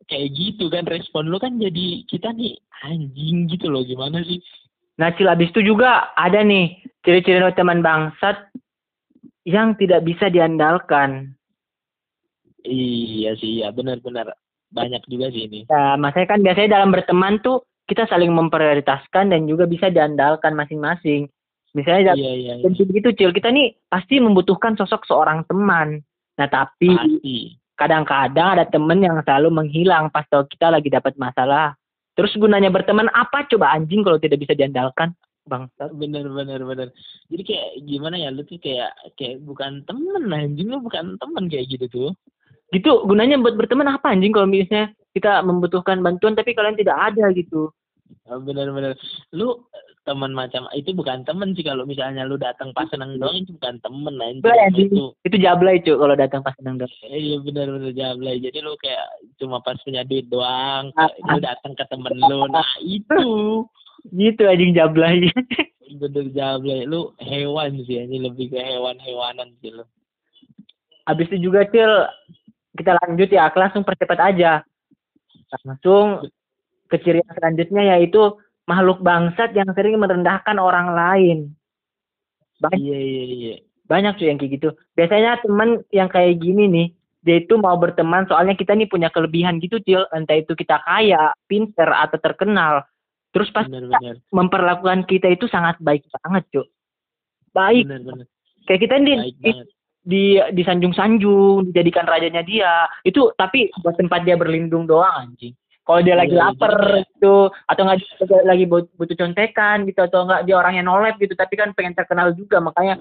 kayak 0.08 0.32
gitu 0.36 0.68
kan 0.68 0.84
respon 0.84 1.32
lu 1.32 1.40
kan 1.40 1.56
jadi 1.56 2.04
kita 2.08 2.36
nih 2.36 2.60
anjing 2.84 3.48
gitu 3.48 3.72
loh 3.72 3.80
gimana 3.80 4.20
sih 4.24 4.40
Nah 4.94 5.10
Cil 5.18 5.26
abis 5.26 5.50
itu 5.50 5.74
juga 5.74 6.14
ada 6.14 6.38
nih 6.46 6.78
ciri-ciri 7.02 7.42
teman 7.58 7.82
bangsat 7.82 8.46
yang 9.44 9.74
tidak 9.76 10.06
bisa 10.06 10.30
diandalkan. 10.30 11.36
iya 12.64 13.36
sih 13.36 13.60
iya 13.60 13.68
benar-benar 13.74 14.32
banyak 14.72 15.02
juga 15.10 15.28
sih 15.28 15.50
ini 15.50 15.68
Nah, 15.68 16.00
masanya 16.00 16.32
kan 16.32 16.40
biasanya 16.40 16.80
dalam 16.80 16.94
berteman 16.94 17.36
tuh 17.44 17.66
kita 17.84 18.08
saling 18.08 18.32
memprioritaskan 18.32 19.28
dan 19.28 19.44
juga 19.44 19.68
bisa 19.68 19.92
diandalkan 19.92 20.56
masing-masing. 20.56 21.28
Misalnya 21.74 22.14
iya 22.14 22.32
iya, 22.38 22.54
dan 22.62 22.70
iya. 22.70 22.84
begitu 22.86 23.08
Cil, 23.18 23.34
kita 23.34 23.50
nih 23.50 23.74
pasti 23.90 24.22
membutuhkan 24.22 24.78
sosok 24.78 25.02
seorang 25.10 25.42
teman. 25.50 25.98
Nah 26.38 26.46
tapi 26.46 26.94
kadang-kadang 27.74 28.58
ada 28.58 28.64
temen 28.70 29.02
yang 29.02 29.18
selalu 29.26 29.50
menghilang 29.50 30.06
pas 30.14 30.22
tahu 30.30 30.46
kita 30.46 30.70
lagi 30.70 30.86
dapat 30.86 31.18
masalah. 31.18 31.74
Terus 32.14 32.30
gunanya 32.38 32.70
berteman 32.70 33.10
apa 33.10 33.50
coba 33.50 33.74
anjing 33.74 34.06
kalau 34.06 34.22
tidak 34.22 34.38
bisa 34.38 34.54
diandalkan? 34.54 35.12
Bangsat. 35.44 35.92
bener 36.00 36.24
bener 36.24 36.64
bener 36.64 36.88
jadi 37.28 37.42
kayak 37.44 37.84
gimana 37.84 38.16
ya 38.16 38.32
lu 38.32 38.48
tuh 38.48 38.56
kayak 38.64 38.96
kayak 39.12 39.44
bukan 39.44 39.84
temen 39.84 40.32
anjing 40.32 40.72
lu 40.72 40.80
bukan 40.80 41.20
temen 41.20 41.52
kayak 41.52 41.68
gitu 41.68 41.84
tuh 41.92 42.10
Gitu 42.72 42.90
gunanya 43.06 43.38
buat 43.38 43.54
berteman 43.54 43.86
apa 43.86 44.10
anjing 44.10 44.34
kalau 44.34 44.50
misalnya 44.50 44.90
kita 45.14 45.46
membutuhkan 45.46 46.02
bantuan 46.02 46.34
tapi 46.34 46.58
kalian 46.58 46.74
tidak 46.74 46.98
ada 46.98 47.30
gitu. 47.30 47.70
Ah, 48.26 48.42
bener 48.42 48.72
bener 48.74 48.92
lu 49.30 49.62
teman 50.04 50.36
macam 50.36 50.68
itu 50.76 50.92
bukan 50.92 51.24
temen 51.24 51.56
sih 51.56 51.64
kalau 51.64 51.88
misalnya 51.88 52.28
lu 52.28 52.36
datang 52.36 52.76
pas 52.76 52.84
seneng 52.92 53.16
doang 53.16 53.40
itu 53.40 53.56
bukan 53.56 53.80
temen 53.80 54.14
Bah, 54.44 54.52
anjing. 54.52 54.92
itu 54.92 55.16
Itu 55.24 55.36
jablay 55.40 55.80
cuy 55.80 55.96
kalau 55.96 56.12
datang 56.12 56.44
pas 56.44 56.52
senang 56.60 56.76
dong. 56.76 56.92
Eh, 57.08 57.16
iya 57.16 57.36
bener 57.40 57.72
bener 57.72 57.92
jablay. 57.96 58.36
Jadi 58.36 58.60
lu 58.60 58.76
kayak 58.76 59.08
cuma 59.40 59.64
pas 59.64 59.80
punya 59.80 60.04
duit 60.04 60.28
doang 60.28 60.92
Ah, 61.00 61.08
lu 61.32 61.40
datang 61.40 61.72
ke 61.72 61.84
temen 61.88 62.12
lu. 62.14 62.44
Nah 62.52 62.70
itu. 62.84 63.24
Gitu 64.12 64.42
anjing 64.44 64.76
jablay. 64.76 65.24
bener 66.00 66.26
jablay. 66.36 66.84
Lu 66.84 67.16
hewan 67.24 67.80
sih 67.88 68.04
ini 68.04 68.20
lebih 68.20 68.52
ke 68.52 68.60
hewan 68.60 69.00
hewanan 69.00 69.56
sih 69.64 69.72
lu. 69.72 69.88
Habis 71.08 71.32
itu 71.32 71.48
juga 71.48 71.64
Cil 71.72 71.92
kita 72.74 72.96
lanjut 73.00 73.28
ya, 73.32 73.48
langsung 73.56 73.86
percepat 73.86 74.20
aja. 74.34 74.60
Langsung 75.64 76.28
ke 76.92 77.00
ciri 77.00 77.24
yang 77.24 77.34
selanjutnya 77.38 77.82
yaitu 77.96 78.36
makhluk 78.64 79.00
bangsat 79.04 79.52
yang 79.52 79.68
sering 79.76 79.96
merendahkan 80.00 80.56
orang 80.56 80.92
lain. 80.92 81.38
Banyak 82.60 82.80
iya 82.80 82.98
iya 82.98 83.24
iya 83.24 83.54
banyak 83.84 84.16
cuy 84.16 84.28
yang 84.32 84.38
kayak 84.40 84.52
gitu. 84.60 84.68
Biasanya 84.96 85.44
temen 85.44 85.84
yang 85.92 86.08
kayak 86.08 86.40
gini 86.40 86.64
nih 86.68 86.88
dia 87.24 87.40
itu 87.40 87.56
mau 87.56 87.76
berteman 87.80 88.28
soalnya 88.28 88.52
kita 88.52 88.76
nih 88.76 88.88
punya 88.88 89.08
kelebihan 89.08 89.56
gitu 89.56 89.80
cil 89.80 90.04
entah 90.12 90.36
itu 90.36 90.52
kita 90.52 90.80
kaya 90.84 91.32
pinter 91.48 91.88
atau 91.88 92.18
terkenal. 92.20 92.84
Terus 93.32 93.48
pas 93.50 93.66
benar-benar 93.68 94.20
memperlakukan 94.30 95.08
kita 95.08 95.32
itu 95.32 95.48
sangat 95.48 95.76
baik 95.80 96.04
banget 96.20 96.44
cuk. 96.52 96.66
Baik. 97.52 97.84
Benar-benar 97.88 98.26
kayak 98.64 98.80
kita 98.80 98.94
baik 99.00 99.36
banget. 99.40 99.66
di 100.04 100.36
disanjung-sanjung 100.52 101.72
dijadikan 101.72 102.08
rajanya 102.08 102.44
dia. 102.44 102.88
Itu 103.04 103.32
tapi 103.36 103.72
buat 103.84 103.96
tempat 104.00 104.24
dia 104.24 104.36
berlindung 104.36 104.88
doang 104.88 105.28
anjing 105.28 105.52
kalau 105.84 106.00
dia 106.00 106.16
lagi 106.16 106.32
Iya, 106.32 106.48
lapar 106.48 106.72
jadi 106.80 107.04
gitu 107.04 107.36
atau 107.52 107.82
nggak 107.84 107.98
lagi 108.48 108.64
but- 108.64 108.92
butuh 108.96 109.16
contekan 109.20 109.84
gitu 109.84 110.00
atau 110.00 110.24
nggak 110.24 110.48
dia 110.48 110.56
orangnya 110.56 110.82
nolep 110.84 111.20
gitu 111.20 111.36
tapi 111.36 111.60
kan 111.60 111.76
pengen 111.76 111.92
terkenal 111.92 112.32
juga 112.32 112.56
makanya 112.58 112.96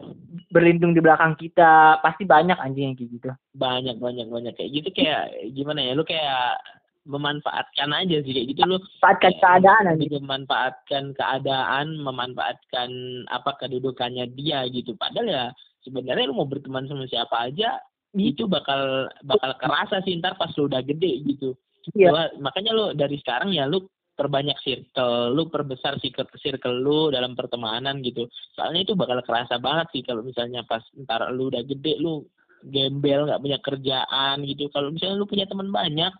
berlindung 0.51 0.91
di 0.91 0.99
belakang 0.99 1.33
kita 1.39 1.97
pasti 2.03 2.27
banyak 2.27 2.59
anjing 2.59 2.93
yang 2.93 2.95
kayak 2.99 3.11
gitu. 3.17 3.29
Banyak 3.57 3.97
banyak 3.97 4.27
banyak. 4.29 4.53
Kayak 4.53 4.71
gitu 4.77 4.89
kayak 5.01 5.23
gimana 5.55 5.79
ya 5.81 5.91
lu 5.97 6.03
kayak 6.05 6.61
memanfaatkan 7.03 7.91
aja 7.91 8.23
sih 8.23 8.31
kayak 8.31 8.47
gitu 8.55 8.59
lu 8.63 8.77
manfaatkan 8.79 9.31
kayak 9.33 9.41
keadaan 9.43 9.83
anjing. 9.83 9.99
lebih 10.07 10.21
memanfaatkan 10.23 11.03
keadaan 11.17 11.85
memanfaatkan 11.99 12.89
apa 13.31 13.51
kedudukannya 13.63 14.27
dia 14.35 14.67
gitu. 14.69 14.93
Padahal 14.99 15.27
ya 15.27 15.45
sebenarnya 15.87 16.29
lu 16.29 16.35
mau 16.35 16.47
berteman 16.47 16.85
sama 16.85 17.07
siapa 17.07 17.47
aja 17.47 17.79
itu 18.13 18.45
bakal 18.45 19.09
bakal 19.25 19.57
kerasa 19.57 20.05
sih 20.05 20.13
ntar 20.21 20.37
pas 20.37 20.53
lu 20.53 20.69
udah 20.69 20.85
gede 20.85 21.25
gitu 21.25 21.57
iya 21.91 22.09
Gua- 22.11 22.33
makanya 22.39 22.71
lu 22.71 22.85
dari 22.95 23.19
sekarang 23.19 23.51
ya 23.51 23.67
lu 23.67 23.83
perbanyak 24.13 24.57
circle, 24.61 25.33
lu 25.33 25.49
perbesar 25.49 25.97
circle, 25.97 26.29
circle 26.37 26.77
lu 26.79 27.09
dalam 27.09 27.33
pertemanan 27.33 27.97
gitu. 28.05 28.29
Soalnya 28.53 28.85
itu 28.85 28.93
bakal 28.93 29.19
kerasa 29.25 29.57
banget 29.57 29.89
sih 29.89 30.01
kalau 30.05 30.21
misalnya 30.21 30.61
pas 30.63 30.85
ntar 31.01 31.33
lu 31.33 31.49
udah 31.49 31.65
gede 31.65 31.97
lu 31.97 32.21
gembel 32.61 33.25
nggak 33.27 33.41
punya 33.41 33.57
kerjaan 33.59 34.45
gitu. 34.45 34.69
Kalau 34.69 34.93
misalnya 34.93 35.17
lu 35.17 35.25
punya 35.25 35.49
teman 35.49 35.73
banyak, 35.73 36.13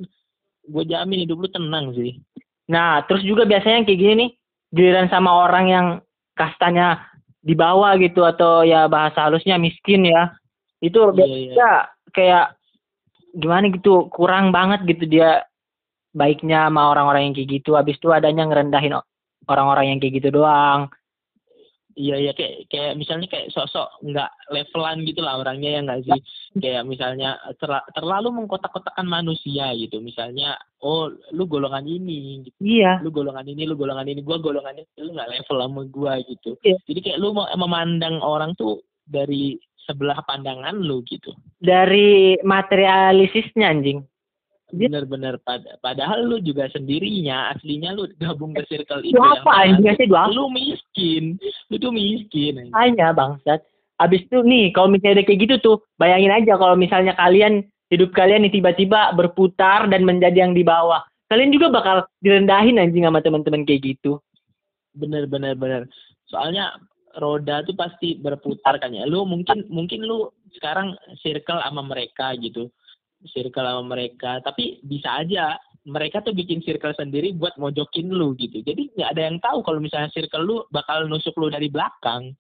gue 0.68 0.84
jamin 0.90 1.24
hidup 1.24 1.38
lu 1.38 1.50
tenang 1.54 1.94
sih. 1.94 2.18
Nah, 2.68 3.06
terus 3.06 3.22
juga 3.22 3.46
biasanya 3.46 3.86
kayak 3.86 4.00
gini 4.00 4.14
nih, 4.18 4.30
giliran 4.74 5.08
sama 5.14 5.30
orang 5.46 5.66
yang 5.70 5.88
kastanya 6.34 6.98
di 7.44 7.54
bawah 7.54 7.94
gitu 8.02 8.26
atau 8.26 8.66
ya 8.66 8.90
bahasa 8.90 9.30
halusnya 9.30 9.62
miskin 9.62 10.10
ya. 10.10 10.34
Itu 10.82 11.14
Iya, 11.14 11.14
biasanya 11.14 11.72
kayak 12.10 12.46
gimana 13.38 13.70
gitu, 13.70 14.10
kurang 14.10 14.50
banget 14.50 14.82
gitu 14.90 15.06
dia 15.06 15.46
baiknya 16.14 16.70
sama 16.70 16.94
orang-orang 16.94 17.30
yang 17.30 17.34
kayak 17.36 17.50
gitu. 17.60 17.76
Habis 17.76 17.98
itu 17.98 18.10
adanya 18.14 18.48
ngerendahin 18.48 18.96
orang-orang 19.50 19.86
yang 19.94 19.98
kayak 20.00 20.24
gitu 20.24 20.30
doang. 20.40 20.88
Iya 21.94 22.18
iya 22.18 22.34
kayak 22.34 22.74
kayak 22.74 22.98
misalnya 22.98 23.30
kayak 23.30 23.54
sosok 23.54 24.02
nggak 24.02 24.30
levelan 24.50 25.06
gitu 25.06 25.22
lah 25.22 25.38
orangnya 25.38 25.78
ya 25.78 25.80
nggak 25.86 26.02
sih 26.10 26.20
kayak 26.58 26.90
misalnya 26.90 27.38
terla- 27.62 27.86
terlalu 27.94 28.34
mengkotak-kotakan 28.34 29.06
manusia 29.06 29.70
gitu 29.78 30.02
misalnya 30.02 30.58
oh 30.82 31.14
lu 31.30 31.46
golongan 31.46 31.86
ini 31.86 32.50
gitu. 32.50 32.58
Iya. 32.66 32.98
lu 33.06 33.14
golongan 33.14 33.46
ini, 33.46 33.70
lu 33.70 33.78
golongan 33.78 34.10
ini, 34.10 34.26
gua 34.26 34.42
golongan 34.42 34.82
ini, 34.82 34.90
lu 35.06 35.14
nggak 35.14 35.30
level 35.38 35.58
sama 35.62 35.82
gua 35.86 36.14
gitu. 36.26 36.58
Iya. 36.66 36.82
Jadi 36.82 37.00
kayak 37.06 37.20
lu 37.22 37.30
mau 37.38 37.46
memandang 37.54 38.26
orang 38.26 38.58
tuh 38.58 38.82
dari 39.06 39.62
sebelah 39.86 40.18
pandangan 40.26 40.74
lu 40.74 41.06
gitu. 41.06 41.30
Dari 41.62 42.42
materialisisnya 42.42 43.70
anjing. 43.70 44.02
Bener-bener 44.74 45.38
pad- 45.46 45.78
padahal 45.86 46.26
lu 46.26 46.42
juga 46.42 46.66
sendirinya 46.74 47.54
aslinya 47.54 47.94
lu 47.94 48.10
gabung 48.18 48.58
ke 48.58 48.66
circle 48.66 49.06
itu 49.06 49.14
apa 49.22 49.52
anjing? 49.54 49.94
Saya 49.94 50.10
dua 50.10 50.34
lu 50.34 50.50
miskin, 50.50 51.38
lu 51.70 51.76
tuh 51.78 51.94
miskin. 51.94 52.74
hanya 52.74 53.14
bangsat. 53.14 53.62
Habis 54.02 54.26
itu 54.26 54.42
nih 54.42 54.74
kalau 54.74 54.90
misalnya 54.90 55.22
ada 55.22 55.28
kayak 55.30 55.40
gitu 55.46 55.56
tuh, 55.62 55.78
bayangin 56.02 56.34
aja 56.34 56.58
kalau 56.58 56.74
misalnya 56.74 57.14
kalian 57.14 57.62
hidup 57.94 58.10
kalian 58.18 58.42
nih 58.50 58.58
tiba-tiba 58.58 59.14
berputar 59.14 59.86
dan 59.94 60.02
menjadi 60.02 60.50
yang 60.50 60.58
di 60.58 60.66
bawah. 60.66 61.06
Kalian 61.30 61.54
juga 61.54 61.70
bakal 61.70 61.98
direndahin 62.26 62.82
anjing 62.82 63.06
sama 63.06 63.22
teman-teman 63.22 63.66
kayak 63.70 63.94
gitu. 63.94 64.18
Bener-bener 64.98 65.54
bener. 65.54 65.82
Soalnya 66.26 66.74
roda 67.22 67.62
tuh 67.62 67.78
pasti 67.78 68.18
berputar 68.18 68.82
kan 68.82 68.90
ya. 68.90 69.06
Lu 69.06 69.22
mungkin 69.30 69.70
mungkin 69.70 70.02
lu 70.02 70.34
sekarang 70.58 70.98
circle 71.22 71.62
sama 71.62 71.86
mereka 71.86 72.34
gitu. 72.42 72.74
Circle 73.24 73.64
sama 73.64 73.84
mereka, 73.96 74.44
tapi 74.44 74.84
bisa 74.84 75.24
aja 75.24 75.56
mereka 75.84 76.24
tuh 76.24 76.32
bikin 76.32 76.64
circle 76.64 76.96
sendiri 76.96 77.36
buat 77.36 77.60
mojokin 77.60 78.08
lu 78.08 78.36
gitu. 78.40 78.64
Jadi 78.64 78.96
nggak 78.96 79.10
ada 79.16 79.22
yang 79.28 79.38
tahu 79.44 79.60
kalau 79.68 79.80
misalnya 79.84 80.08
circle 80.16 80.44
lu 80.44 80.58
bakal 80.72 81.08
nusuk 81.12 81.36
lu 81.36 81.52
dari 81.52 81.68
belakang. 81.68 82.32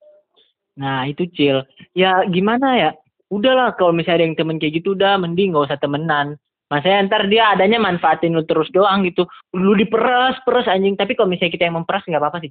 Nah 0.79 1.03
itu 1.07 1.27
cil. 1.35 1.63
Ya 1.91 2.23
gimana 2.27 2.79
ya? 2.79 2.91
Udahlah 3.27 3.75
kalau 3.75 3.91
misalnya 3.91 4.23
ada 4.23 4.25
yang 4.31 4.37
temen 4.39 4.57
kayak 4.61 4.79
gitu 4.79 4.95
udah 4.95 5.19
mending 5.19 5.55
gak 5.55 5.71
usah 5.73 5.79
temenan. 5.81 6.39
Masanya 6.71 7.05
ntar 7.11 7.27
dia 7.27 7.53
adanya 7.53 7.77
manfaatin 7.83 8.33
lu 8.33 8.47
terus 8.47 8.71
doang 8.71 9.03
gitu. 9.03 9.27
Lu 9.53 9.75
diperes, 9.75 10.39
peres 10.47 10.69
anjing. 10.69 10.95
Tapi 10.95 11.13
kalau 11.13 11.29
misalnya 11.29 11.53
kita 11.53 11.67
yang 11.67 11.77
memperes 11.83 12.05
nggak 12.07 12.21
apa-apa 12.21 12.39
sih. 12.41 12.49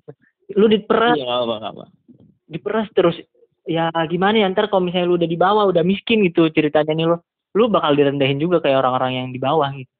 Lu 0.54 0.68
diperes, 0.68 1.16
Iya 1.16 1.24
nggak 1.24 1.40
apa 1.40 1.54
nggak 1.56 1.72
apa. 1.72 1.84
diperas 2.52 2.88
terus 2.92 3.16
ya 3.64 3.88
gimana 4.10 4.44
ya 4.44 4.50
ntar 4.52 4.68
kalau 4.68 4.84
misalnya 4.84 5.08
lu 5.08 5.16
udah 5.16 5.30
di 5.30 5.38
bawah 5.38 5.64
udah 5.70 5.80
miskin 5.86 6.20
gitu 6.26 6.50
ceritanya 6.52 6.92
nih 6.92 7.06
lu 7.08 7.16
lu 7.52 7.68
bakal 7.68 7.92
direndahin 7.92 8.40
juga 8.40 8.60
kayak 8.60 8.80
orang-orang 8.84 9.12
yang 9.16 9.28
di 9.32 9.40
bawah 9.40 9.70
gitu 9.72 9.92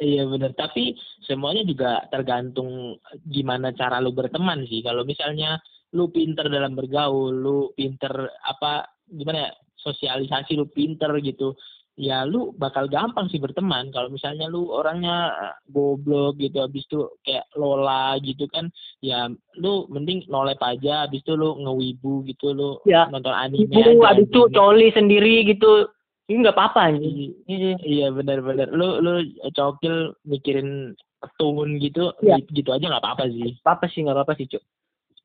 Iya 0.00 0.24
benar, 0.24 0.56
tapi 0.56 0.96
semuanya 1.28 1.60
juga 1.60 2.00
tergantung 2.08 2.96
gimana 3.28 3.68
cara 3.76 4.00
lu 4.00 4.16
berteman 4.16 4.64
sih. 4.64 4.80
Kalau 4.80 5.04
misalnya 5.04 5.60
lu 5.92 6.08
pinter 6.08 6.48
dalam 6.48 6.72
bergaul, 6.72 7.36
lu 7.36 7.68
pinter 7.76 8.08
apa 8.40 8.88
gimana 9.04 9.50
ya, 9.50 9.52
sosialisasi 9.76 10.56
lu 10.56 10.72
pinter 10.72 11.12
gitu, 11.20 11.52
ya 12.00 12.24
lu 12.24 12.56
bakal 12.56 12.88
gampang 12.88 13.28
sih 13.28 13.36
berteman. 13.36 13.92
Kalau 13.92 14.08
misalnya 14.08 14.48
lu 14.48 14.72
orangnya 14.72 15.36
eh, 15.36 15.54
goblok 15.68 16.40
gitu, 16.40 16.64
habis 16.64 16.88
itu 16.88 17.04
kayak 17.20 17.44
lola 17.60 18.16
gitu 18.24 18.48
kan, 18.48 18.72
ya 19.04 19.28
lu 19.60 19.84
mending 19.92 20.24
nolep 20.32 20.62
aja, 20.64 21.04
habis 21.04 21.20
itu 21.20 21.36
lu 21.36 21.60
ngewibu 21.60 22.24
gitu, 22.24 22.56
lu 22.56 22.80
Ya. 22.88 23.04
nonton 23.12 23.36
anime 23.36 23.68
itu 23.68 24.00
aja. 24.00 24.16
abis 24.16 24.32
itu 24.32 24.40
coli 24.56 24.88
sendiri 24.96 25.44
gitu 25.44 25.92
ini 26.30 26.46
nggak 26.46 26.54
apa-apa 26.54 26.80
anjing 26.94 27.34
Iya. 27.44 27.74
Iya 27.82 28.06
benar-benar. 28.14 28.70
Lu 28.70 29.02
lu 29.02 29.18
cokil 29.50 30.14
mikirin 30.22 30.94
tune 31.36 31.76
gitu, 31.76 32.14
Iya. 32.22 32.38
gitu, 32.48 32.70
aja 32.70 32.86
nggak 32.86 33.02
apa-apa 33.02 33.28
sih. 33.28 33.58
apa-apa 33.60 33.84
sih 33.90 34.00
nggak 34.06 34.16
apa-apa 34.16 34.34
sih 34.38 34.46
cuk 34.46 34.62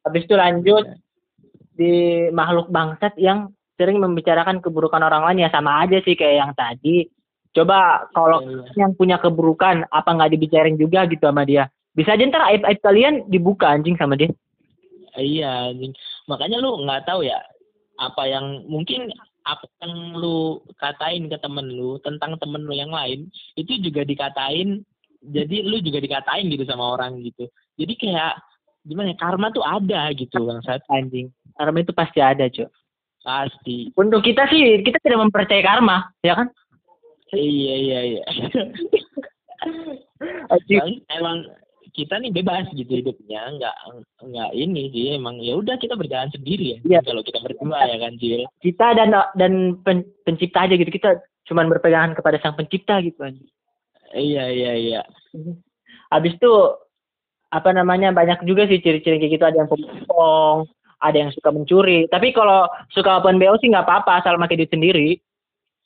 habis 0.02 0.22
itu 0.26 0.36
lanjut 0.36 0.86
di 1.74 1.94
makhluk 2.30 2.70
bangsat 2.70 3.18
yang 3.18 3.50
sering 3.76 3.98
membicarakan 3.98 4.62
keburukan 4.62 5.02
orang 5.02 5.26
lain 5.26 5.44
ya 5.44 5.50
sama 5.50 5.82
aja 5.82 5.98
sih 6.02 6.14
kayak 6.14 6.36
yang 6.46 6.52
tadi 6.54 7.10
coba 7.52 8.06
kalau 8.12 8.44
Iya. 8.44 8.86
yang 8.86 8.92
punya 8.94 9.18
keburukan 9.18 9.88
apa 9.90 10.10
nggak 10.10 10.32
dibicarain 10.32 10.76
juga 10.76 11.08
gitu 11.08 11.26
sama 11.26 11.42
dia 11.44 11.68
bisa 11.92 12.14
aja 12.14 12.24
ntar 12.28 12.44
aib 12.52 12.64
aib 12.64 12.80
kalian 12.84 13.24
dibuka 13.28 13.72
anjing 13.72 13.96
sama 13.96 14.14
dia 14.16 14.30
Iya, 15.16 15.72
anjing. 15.72 15.96
Makanya 16.28 16.60
lu 16.60 16.84
nggak 16.84 17.08
tahu 17.08 17.24
ya 17.24 17.40
apa 17.96 18.28
yang 18.28 18.68
mungkin 18.68 19.08
apa 19.46 19.66
yang 19.86 20.18
lu 20.18 20.58
katain 20.82 21.30
ke 21.30 21.38
temen 21.38 21.70
lu 21.70 22.02
tentang 22.02 22.34
temen 22.42 22.66
lu 22.66 22.74
yang 22.74 22.90
lain 22.90 23.30
itu 23.54 23.78
juga 23.78 24.02
dikatain 24.02 24.82
jadi 25.26 25.66
lu 25.66 25.82
juga 25.82 26.02
dikatain 26.02 26.50
gitu 26.54 26.66
sama 26.70 26.98
orang 26.98 27.22
gitu. 27.26 27.50
Jadi 27.78 27.94
kayak 27.98 28.34
gimana 28.86 29.14
ya 29.14 29.18
karma 29.18 29.50
tuh 29.50 29.66
ada 29.66 30.14
gitu 30.14 30.38
bang 30.46 30.62
Sat 30.62 30.86
anjing. 30.94 31.34
Karma 31.58 31.82
itu 31.82 31.94
pasti 31.96 32.20
ada 32.22 32.46
cuk. 32.46 32.70
Pasti. 33.26 33.90
Untuk 33.98 34.22
kita 34.22 34.46
sih 34.54 34.86
kita 34.86 35.02
tidak 35.02 35.26
mempercayai 35.26 35.66
karma 35.66 36.14
ya 36.22 36.38
kan? 36.38 36.48
Iya 37.34 37.76
iya 37.82 38.00
iya. 38.06 38.24
Emang 41.10 41.50
kita 41.96 42.20
nih 42.20 42.36
bebas 42.36 42.68
gitu 42.76 42.92
hidupnya 42.92 43.56
nggak 43.56 43.76
nggak 44.20 44.50
ini 44.52 44.92
sih 44.92 45.16
emang 45.16 45.40
ya 45.40 45.56
udah 45.56 45.80
kita 45.80 45.96
berjalan 45.96 46.28
sendiri 46.30 46.76
ya 46.76 46.78
Iya. 46.84 47.00
kalau 47.08 47.24
kita 47.24 47.40
berdua 47.40 47.80
ya 47.88 47.98
kan 47.98 48.14
Cil 48.20 48.44
kita 48.60 48.88
dan 49.00 49.10
dan 49.40 49.54
pen- 49.82 50.12
pencipta 50.28 50.68
aja 50.68 50.76
gitu 50.76 50.92
kita 50.92 51.24
cuman 51.48 51.72
berpegangan 51.72 52.14
kepada 52.14 52.36
sang 52.44 52.60
pencipta 52.60 53.00
gitu 53.00 53.24
anjing 53.24 53.48
iya 54.12 54.52
iya 54.52 54.72
iya. 54.76 55.02
Habis 56.08 56.36
itu 56.38 56.52
apa 57.52 57.72
namanya 57.72 58.12
banyak 58.12 58.44
juga 58.44 58.68
sih 58.68 58.80
ciri-ciri 58.80 59.20
kayak 59.20 59.34
gitu 59.36 59.46
ada 59.48 59.58
yang 59.64 59.70
pembohong 59.72 60.68
ada 61.04 61.18
yang 61.18 61.32
suka 61.36 61.52
mencuri. 61.52 62.08
Tapi 62.08 62.32
kalau 62.32 62.66
suka 62.96 63.20
open 63.20 63.38
bo 63.38 63.56
sih 63.60 63.68
nggak 63.68 63.84
apa-apa 63.84 64.24
asal 64.24 64.40
pakai 64.40 64.58
duit 64.58 64.72
sendiri. 64.72 65.20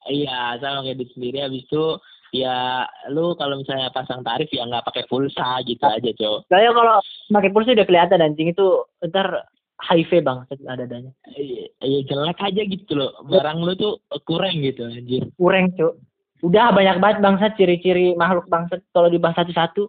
Iya, 0.06 0.62
sama 0.62 0.86
kayak 0.86 0.98
di 1.02 1.06
sendiri. 1.12 1.38
Habis 1.44 1.66
itu 1.66 1.84
ya 2.32 2.86
lu 3.10 3.34
kalau 3.36 3.60
misalnya 3.60 3.90
pasang 3.90 4.22
tarif 4.22 4.50
ya 4.50 4.66
nggak 4.66 4.86
pakai 4.86 5.04
pulsa 5.10 5.60
gitu 5.66 5.82
aja, 5.82 6.12
Cok. 6.14 6.48
saya 6.48 6.70
kalau 6.72 7.02
pakai 7.30 7.50
pulsa 7.50 7.74
udah 7.74 7.88
kelihatan 7.88 8.22
anjing 8.22 8.50
itu 8.50 8.66
ntar 9.06 9.46
HIV 9.80 10.22
bang 10.22 10.44
ada 10.68 10.84
adanya 10.84 11.12
Iya, 11.32 11.72
iya, 11.80 12.00
jelek 12.04 12.36
aja 12.38 12.62
gitu 12.68 13.00
loh. 13.00 13.16
Barang 13.26 13.64
lu 13.64 13.72
tuh 13.74 14.04
kurang 14.28 14.60
gitu 14.60 14.84
anjir. 14.84 15.24
kurang 15.40 15.72
cuk 15.74 15.96
udah 16.40 16.72
banyak 16.72 16.98
banget 17.00 17.18
bangsat 17.20 17.52
ciri-ciri 17.56 18.16
makhluk 18.16 18.48
bangsat 18.48 18.80
kalau 18.92 19.08
dibahas 19.08 19.40
satu-satu 19.40 19.88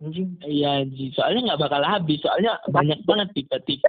anjing 0.00 0.36
Iya, 0.44 0.84
anjir. 0.84 1.08
Soalnya 1.16 1.52
nggak 1.52 1.60
bakal 1.64 1.82
habis. 1.82 2.20
Soalnya 2.20 2.60
banyak 2.68 3.00
banget 3.04 3.28
tipe-tipe 3.32 3.88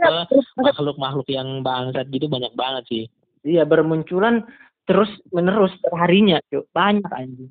makhluk-makhluk 0.55 1.27
yang 1.27 1.59
bangsat 1.61 2.07
gitu 2.09 2.31
banyak 2.31 2.51
banget 2.55 2.83
sih. 2.87 3.03
iya 3.41 3.65
bermunculan 3.65 4.45
terus 4.85 5.09
menerus 5.31 5.73
perharinya 5.81 6.37
cuy 6.49 6.61
banyak 6.73 7.09
anjing 7.09 7.49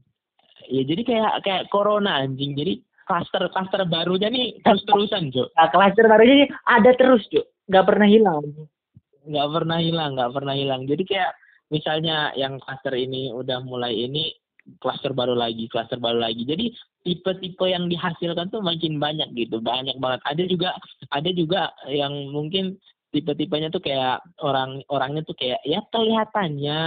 ya 0.71 0.83
jadi 0.87 1.03
kayak 1.03 1.33
kayak 1.43 1.65
corona 1.69 2.23
anjing. 2.23 2.55
Jadi 2.55 2.81
klaster 3.05 3.43
klaster 3.51 3.83
barunya 3.91 4.31
nih 4.31 4.63
terus 4.63 4.87
terusan 4.87 5.35
cuk. 5.35 5.51
Nah, 5.59 5.69
klaster 5.75 6.07
barunya 6.07 6.35
ini 6.45 6.47
ada 6.71 6.91
terus 6.95 7.27
cuy 7.27 7.43
nggak 7.67 7.87
pernah 7.87 8.09
hilang. 8.09 8.45
Nggak 9.27 9.49
pernah 9.51 9.79
hilang 9.83 10.11
nggak 10.15 10.33
pernah 10.35 10.55
hilang. 10.55 10.83
Jadi 10.87 11.03
kayak 11.07 11.33
misalnya 11.75 12.31
yang 12.39 12.63
klaster 12.63 12.95
ini 12.95 13.35
udah 13.35 13.63
mulai 13.67 13.95
ini 13.95 14.35
klaster 14.79 15.11
baru 15.11 15.35
lagi 15.35 15.67
klaster 15.67 15.99
baru 15.99 16.23
lagi. 16.23 16.47
Jadi 16.47 16.71
tipe-tipe 17.03 17.67
yang 17.67 17.89
dihasilkan 17.91 18.53
tuh 18.53 18.63
makin 18.63 19.03
banyak 19.03 19.27
gitu 19.35 19.59
banyak 19.59 19.97
banget. 19.99 20.21
Ada 20.31 20.43
juga 20.47 20.71
ada 21.11 21.31
juga 21.35 21.75
yang 21.91 22.31
mungkin 22.31 22.79
tipe-tipenya 23.11 23.75
tuh 23.75 23.83
kayak 23.83 24.23
orang 24.43 24.87
orangnya 24.87 25.27
tuh 25.27 25.35
kayak 25.35 25.59
ya 25.67 25.83
kelihatannya 25.91 26.81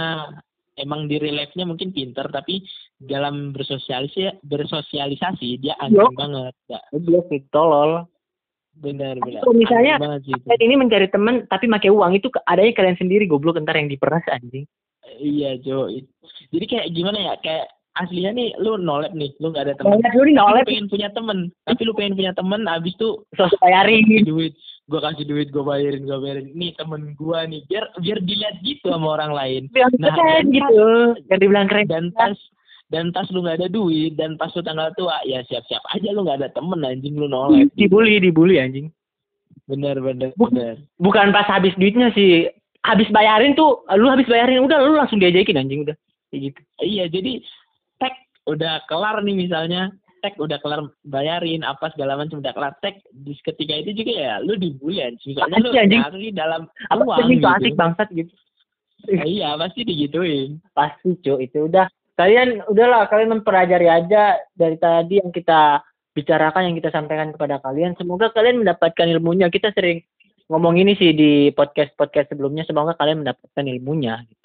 emang 0.78 1.06
di 1.06 1.16
reliefnya 1.18 1.64
mungkin 1.66 1.94
pinter 1.94 2.26
tapi 2.30 2.62
dalam 2.98 3.54
bersosialisasi 3.54 4.42
bersosialisasi 4.46 5.62
dia 5.62 5.74
aneh 5.78 6.02
Yo. 6.02 6.10
banget 6.14 6.54
Goblok 6.90 7.26
sih 7.30 7.42
tolol. 7.50 8.06
Benar 8.74 9.14
benar. 9.22 9.46
Kalau 9.46 9.54
misalnya- 9.54 9.98
Aneh. 10.02 10.18
Kalian 10.26 10.62
ini 10.66 10.74
mencari 10.74 11.06
teman 11.06 11.46
tapi 11.46 11.70
pakai 11.70 11.94
uang 11.94 12.18
itu 12.18 12.26
adanya 12.50 12.74
kalian 12.74 12.98
sendiri 12.98 13.30
goblok 13.30 13.58
ntar 13.62 13.78
yang 13.78 13.86
diperas 13.86 14.26
anjing. 14.30 14.66
Iya 15.20 15.60
Jo 15.62 15.86
jadi 16.50 16.64
kayak 16.66 16.86
gimana 16.90 17.18
ya 17.20 17.34
kayak 17.38 17.66
aslinya 17.94 18.34
nih 18.34 18.48
lu 18.58 18.74
nolep 18.74 19.14
nih 19.14 19.30
lu 19.38 19.54
nggak 19.54 19.70
ada 19.70 19.74
teman 19.78 20.02
lu 20.02 20.22
nih 20.26 20.34
nolep 20.34 20.66
lu 20.66 20.70
pengen 20.74 20.88
punya 20.90 21.08
temen. 21.14 21.38
Tapi 21.62 21.80
lu 21.86 21.92
pengen 21.94 22.14
punya 22.18 22.32
temen 22.34 22.60
abis 22.66 22.94
tuh 22.98 23.22
sosok 23.38 23.62
bayarin. 23.62 24.02
Duit 24.26 24.54
gue 24.84 25.00
kasih 25.00 25.24
duit 25.24 25.48
gue 25.48 25.60
bayarin 25.60 26.04
gue 26.04 26.18
bayarin. 26.18 26.46
Nih 26.52 26.72
temen 26.74 27.12
gue 27.12 27.38
nih 27.48 27.60
biar 27.64 27.84
biar 27.96 28.18
dilihat 28.20 28.56
gitu 28.60 28.88
sama 28.88 29.16
orang 29.16 29.32
lain. 29.32 29.62
Bilang 29.72 29.92
Nah, 29.96 30.12
keren 30.12 30.44
gitu. 30.48 30.84
yang 31.26 31.40
dibilang 31.40 31.66
keren. 31.66 31.86
dan 31.88 32.04
pas 32.12 32.36
dan 32.92 33.08
pas 33.10 33.24
lu 33.32 33.40
nggak 33.40 33.58
ada 33.58 33.68
duit 33.68 34.12
dan 34.14 34.36
pas 34.36 34.52
lu 34.52 34.60
tanggal 34.60 34.92
tua 34.94 35.16
ya 35.24 35.40
siap-siap 35.42 35.80
aja 35.90 36.08
lu 36.12 36.22
nggak 36.22 36.38
ada 36.38 36.48
temen 36.52 36.84
anjing 36.84 37.16
lu 37.16 37.26
nolep 37.26 37.72
dibully 37.74 38.20
dibully 38.20 38.60
anjing. 38.60 38.92
Bener 39.64 39.96
bener 39.96 40.36
Bu- 40.36 40.52
bener. 40.52 40.76
bukan 41.00 41.32
pas 41.32 41.48
habis 41.48 41.72
duitnya 41.74 42.12
sih. 42.12 42.52
Habis 42.84 43.08
bayarin 43.08 43.56
tuh 43.56 43.80
lu 43.96 44.12
habis 44.12 44.28
bayarin 44.28 44.60
udah 44.60 44.76
lu 44.84 45.00
langsung 45.00 45.16
diajakin 45.16 45.56
anjing 45.56 45.88
udah. 45.88 45.96
Kayak 46.28 46.40
gitu. 46.52 46.60
Iya 46.84 47.04
jadi 47.08 47.32
tek 47.96 48.12
udah 48.44 48.84
kelar 48.84 49.24
nih 49.24 49.32
misalnya 49.32 49.88
tek 50.24 50.40
udah 50.40 50.56
kelar 50.64 50.80
bayarin 51.04 51.60
apa 51.60 51.92
segala 51.92 52.16
macam 52.16 52.40
udah 52.40 52.56
kelar 52.56 52.72
tek 52.80 53.04
di 53.12 53.36
ketika 53.44 53.76
itu 53.76 53.92
juga 54.00 54.12
ya 54.16 54.34
lu 54.40 54.56
dibully 54.56 55.04
anjing. 55.04 55.36
Soalnya 55.36 55.60
lu 55.60 55.70
nyari 55.76 56.32
dalam 56.32 56.64
apa 56.88 57.04
uang 57.04 57.28
gitu. 57.28 57.44
asik 57.44 57.76
bangsat 57.76 58.08
gitu. 58.16 58.32
Iya 59.04 59.60
pasti 59.60 59.84
digituin. 59.84 60.64
Pasti 60.72 61.12
cuy 61.20 61.44
itu 61.44 61.68
udah. 61.68 61.92
Kalian 62.16 62.64
udahlah 62.72 63.04
kalian 63.12 63.36
mempelajari 63.36 63.84
aja 63.84 64.40
dari 64.56 64.80
tadi 64.80 65.20
yang 65.20 65.28
kita 65.28 65.84
bicarakan 66.16 66.72
yang 66.72 66.76
kita 66.80 66.88
sampaikan 66.88 67.36
kepada 67.36 67.60
kalian. 67.60 67.92
Semoga 68.00 68.32
kalian 68.32 68.64
mendapatkan 68.64 69.04
ilmunya. 69.04 69.52
Kita 69.52 69.76
sering 69.76 70.00
ngomong 70.48 70.80
ini 70.80 70.96
sih 70.96 71.12
di 71.12 71.52
podcast 71.52 71.92
podcast 72.00 72.32
sebelumnya. 72.32 72.64
Semoga 72.64 72.96
kalian 72.96 73.28
mendapatkan 73.28 73.64
ilmunya 73.68 74.24
gitu 74.24 74.43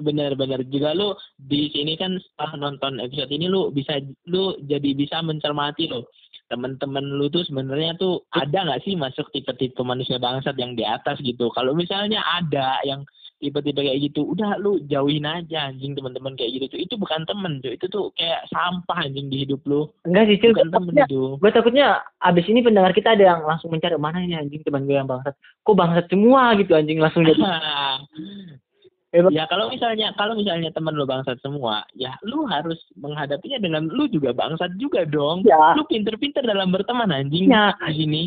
benar-benar 0.00 0.64
juga 0.72 0.96
lu 0.96 1.12
di 1.36 1.68
sini 1.68 1.98
kan 2.00 2.16
setelah 2.16 2.70
nonton 2.70 2.96
episode 3.02 3.28
ini 3.28 3.50
lu 3.50 3.68
bisa 3.68 4.00
lu 4.30 4.56
jadi 4.64 4.96
bisa 4.96 5.20
mencermati 5.20 5.90
lo 5.92 6.08
teman-teman 6.52 7.16
lu 7.16 7.32
tuh 7.32 7.48
sebenarnya 7.48 7.96
tuh 7.96 8.28
ada 8.36 8.68
nggak 8.68 8.84
sih 8.84 8.92
masuk 8.92 9.32
tipe-tipe 9.32 9.80
manusia 9.80 10.20
bangsat 10.20 10.52
yang 10.60 10.76
di 10.76 10.84
atas 10.84 11.16
gitu? 11.24 11.48
Kalau 11.56 11.72
misalnya 11.72 12.20
ada 12.20 12.76
yang 12.84 13.08
tipe-tipe 13.40 13.80
kayak 13.80 13.98
gitu 13.98 14.36
udah 14.36 14.60
lu 14.60 14.78
jauhin 14.86 15.24
aja 15.24 15.72
anjing 15.72 15.96
teman-teman 15.96 16.36
kayak 16.36 16.60
gitu 16.60 16.76
tuh. 16.76 16.78
Itu 16.84 16.94
bukan 17.00 17.24
temen 17.24 17.64
tuh 17.64 17.72
itu 17.72 17.88
tuh 17.88 18.12
kayak 18.20 18.44
sampah 18.52 19.08
anjing 19.08 19.32
di 19.32 19.48
hidup 19.48 19.64
lu. 19.64 19.88
Enggak 20.04 20.28
sih 20.28 20.36
Cil 20.44 20.52
bukan 20.52 20.70
temen 20.70 20.94
itu. 21.00 21.22
gue 21.40 21.50
takutnya 21.50 22.04
abis 22.20 22.44
ini 22.52 22.60
pendengar 22.60 22.92
kita 22.92 23.16
ada 23.16 23.24
yang 23.32 23.40
langsung 23.48 23.72
mencari 23.72 23.96
mana 23.96 24.20
ini 24.20 24.36
anjing 24.36 24.60
teman 24.60 24.84
gue 24.84 24.94
yang 25.00 25.08
bangsat. 25.08 25.32
Kok 25.64 25.74
bangsat 25.74 26.06
semua 26.12 26.52
gitu 26.60 26.76
anjing 26.76 27.00
langsung 27.00 27.24
jadi 27.24 27.40
ya 29.12 29.44
kalau 29.44 29.68
misalnya 29.68 30.16
kalau 30.16 30.32
misalnya 30.32 30.72
teman 30.72 30.96
lu 30.96 31.04
bangsat 31.04 31.36
semua 31.44 31.84
ya 31.92 32.16
lu 32.24 32.48
harus 32.48 32.80
menghadapinya 32.96 33.60
dengan 33.60 33.84
lu 33.92 34.08
juga 34.08 34.32
bangsat 34.32 34.72
juga 34.80 35.04
dong. 35.04 35.44
Ya. 35.44 35.76
Lu 35.76 35.84
pinter-pinter 35.84 36.40
dalam 36.40 36.72
berteman 36.72 37.12
anjing 37.12 37.52
Ya. 37.52 37.76
di 37.88 37.92
sini. 37.92 38.22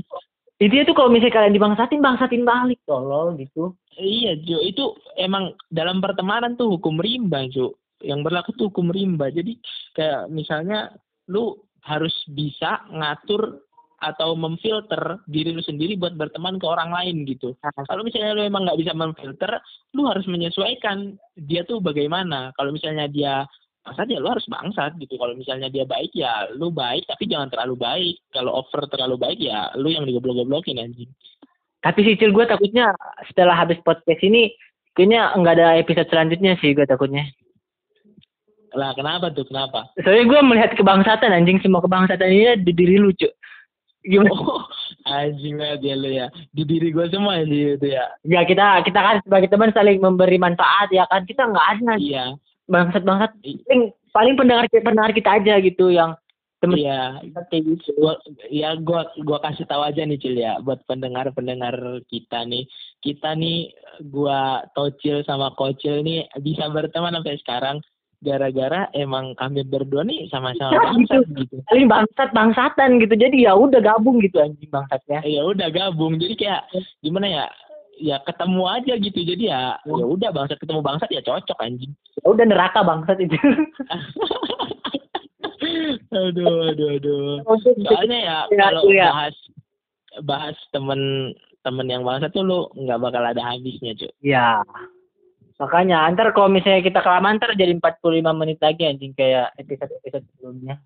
Intinya 0.61 0.87
tuh 0.87 0.95
kalau 0.95 1.09
misalnya 1.11 1.35
kalian 1.41 1.57
dibangsatin 1.57 1.99
bangsatin 1.99 2.43
balik 2.47 2.79
tolol 2.85 3.33
gitu. 3.35 3.73
Iya 3.97 4.37
Jo. 4.45 4.61
Itu 4.61 4.95
emang 5.17 5.57
dalam 5.73 5.99
pertemanan 5.99 6.53
tuh 6.55 6.77
hukum 6.77 7.01
rimba 7.01 7.49
Jo. 7.49 7.75
Yang 8.05 8.19
berlaku 8.29 8.49
tuh 8.55 8.65
hukum 8.69 8.93
rimba. 8.93 9.33
Jadi 9.33 9.57
kayak 9.97 10.29
misalnya 10.29 10.93
lu 11.27 11.57
harus 11.81 12.13
bisa 12.29 12.85
ngatur 12.93 13.64
atau 14.05 14.37
memfilter 14.37 15.17
diri 15.25 15.49
lu 15.49 15.65
sendiri 15.65 15.97
buat 15.97 16.13
berteman 16.13 16.61
ke 16.61 16.65
orang 16.69 16.93
lain 16.93 17.25
gitu. 17.25 17.57
Kalau 17.61 18.05
misalnya 18.05 18.37
lu 18.37 18.45
emang 18.45 18.69
nggak 18.69 18.79
bisa 18.85 18.93
memfilter 18.93 19.57
lu 19.97 20.05
harus 20.05 20.29
menyesuaikan 20.29 21.17
dia 21.33 21.65
tuh 21.65 21.81
bagaimana. 21.81 22.53
Kalau 22.53 22.69
misalnya 22.69 23.09
dia 23.09 23.49
bangsat 23.85 24.09
ya 24.09 24.21
lu 24.21 24.29
harus 24.29 24.45
bangsat 24.45 24.97
gitu. 25.01 25.17
Kalau 25.17 25.33
misalnya 25.33 25.69
dia 25.73 25.85
baik 25.85 26.13
ya 26.13 26.49
lu 26.53 26.69
baik 26.69 27.05
tapi 27.09 27.25
jangan 27.25 27.49
terlalu 27.49 27.75
baik. 27.81 28.15
Kalau 28.29 28.61
over 28.61 28.85
terlalu 28.89 29.17
baik 29.17 29.39
ya 29.41 29.73
lu 29.77 29.89
yang 29.89 30.05
digoblok-goblokin 30.05 30.77
anjing. 30.77 31.09
Tapi 31.85 32.01
sih 32.01 32.17
Cil 32.17 32.33
gue 32.33 32.45
takutnya 32.49 32.93
setelah 33.29 33.53
habis 33.53 33.77
podcast 33.85 34.21
ini 34.25 34.49
kayaknya 34.97 35.37
nggak 35.37 35.53
ada 35.61 35.67
episode 35.77 36.09
selanjutnya 36.09 36.57
sih 36.57 36.73
gue 36.73 36.85
takutnya. 36.85 37.25
lah 38.75 38.91
kenapa 38.91 39.31
tuh? 39.31 39.47
Kenapa? 39.47 39.87
Soalnya 40.03 40.27
gue 40.27 40.39
melihat 40.43 40.75
kebangsatan 40.75 41.31
anjing. 41.31 41.63
Semua 41.63 41.79
kebangsatan 41.79 42.27
ini 42.27 42.59
di 42.59 42.75
diri 42.75 42.99
lucu. 42.99 43.23
Gimana? 44.05 44.29
oh 44.31 44.63
anjing 45.09 45.57
banget 45.57 45.81
ya 45.81 45.95
lu 45.97 46.09
ya. 46.09 46.27
Di 46.53 46.63
diri 46.63 46.93
gua 46.93 47.09
semua 47.09 47.41
anjing 47.41 47.77
itu 47.81 47.87
ya. 47.89 48.05
Ya 48.21 48.41
kita 48.45 48.85
kita 48.85 48.99
kan 49.01 49.15
sebagai 49.25 49.49
teman 49.49 49.73
saling 49.73 49.97
memberi 49.97 50.37
manfaat 50.37 50.93
ya 50.93 51.09
kan? 51.09 51.25
Kita 51.25 51.49
nggak 51.49 51.67
ada 51.81 51.93
iya. 51.97 52.25
Bangsat 52.69 53.03
bangsat 53.05 53.31
paling 53.41 53.93
paling 54.13 54.35
pendengar 54.37 54.65
pendengar 54.69 55.11
kita 55.13 55.29
aja 55.41 55.53
gitu 55.61 55.89
yang 55.93 56.13
temen 56.63 56.81
iya. 56.81 57.19
kayak 57.51 57.63
gitu. 57.67 57.91
gua 57.99 58.15
ya 58.49 58.73
gua 58.79 59.09
gua 59.21 59.37
kasih 59.43 59.67
tahu 59.67 59.81
aja 59.81 60.05
nih 60.05 60.21
Cil 60.21 60.37
ya. 60.37 60.61
Buat 60.61 60.85
pendengar-pendengar 60.85 62.05
kita 62.09 62.45
nih. 62.45 62.69
Kita 63.01 63.33
nih 63.33 63.73
gua 64.09 64.65
Tocil 64.77 65.25
sama 65.25 65.53
Kocil 65.57 66.05
nih 66.05 66.29
bisa 66.41 66.69
berteman 66.69 67.17
sampai 67.17 67.41
sekarang 67.41 67.77
gara-gara 68.25 68.89
emang 68.91 69.31
kami 69.35 69.61
berdua 69.61 70.01
nih 70.01 70.25
sama-sama 70.27 70.73
Ya, 70.73 70.81
bangsat 70.81 71.23
gitu. 71.31 71.55
Paling 71.69 71.85
bangsat 71.85 72.29
bangsatan 72.33 72.89
gitu. 72.97 73.13
Jadi 73.13 73.45
ya 73.45 73.53
udah 73.53 73.77
gabung 73.79 74.17
gitu 74.19 74.41
anjing 74.41 74.67
bangsatnya. 74.67 75.21
ya 75.21 75.45
udah 75.45 75.69
gabung. 75.69 76.17
Jadi 76.17 76.33
kayak 76.35 76.65
gimana 76.99 77.27
ya? 77.29 77.45
Ya 77.95 78.17
ketemu 78.19 78.63
aja 78.67 78.93
gitu. 78.97 79.19
Jadi 79.21 79.43
ya 79.47 79.77
ya 79.79 80.03
udah 80.03 80.29
bangsat 80.29 80.57
ketemu 80.57 80.81
bangsat 80.81 81.07
ya 81.07 81.21
cocok 81.21 81.61
anjing. 81.61 81.93
Ya 82.17 82.27
udah 82.27 82.45
neraka 82.45 82.81
bangsat 82.81 83.21
itu. 83.21 83.37
aduh 86.11 86.71
aduh 86.71 86.89
aduh. 86.97 87.29
Soalnya 87.85 88.19
ya 88.19 88.37
Ya, 88.49 88.57
kalau 88.67 88.81
iya. 88.89 89.07
bahas 89.11 89.35
bahas 90.23 90.57
temen 90.71 91.31
temen 91.61 91.87
yang 91.87 92.03
bangsat 92.03 92.31
tuh 92.31 92.41
lu 92.41 92.59
nggak 92.73 92.99
bakal 92.99 93.21
ada 93.21 93.41
habisnya 93.41 93.93
cuy 93.93 94.11
Ya. 94.21 94.61
Makanya 95.55 96.03
antar 96.03 96.35
kalau 96.35 96.51
misalnya 96.51 96.83
kita 96.83 96.99
kelamaan 96.99 97.39
ntar 97.39 97.55
jadi 97.55 97.71
45 97.79 98.27
menit 98.35 98.59
lagi 98.59 98.83
anjing 98.83 99.15
kayak 99.15 99.55
episode-episode 99.55 100.27
sebelumnya. 100.35 100.83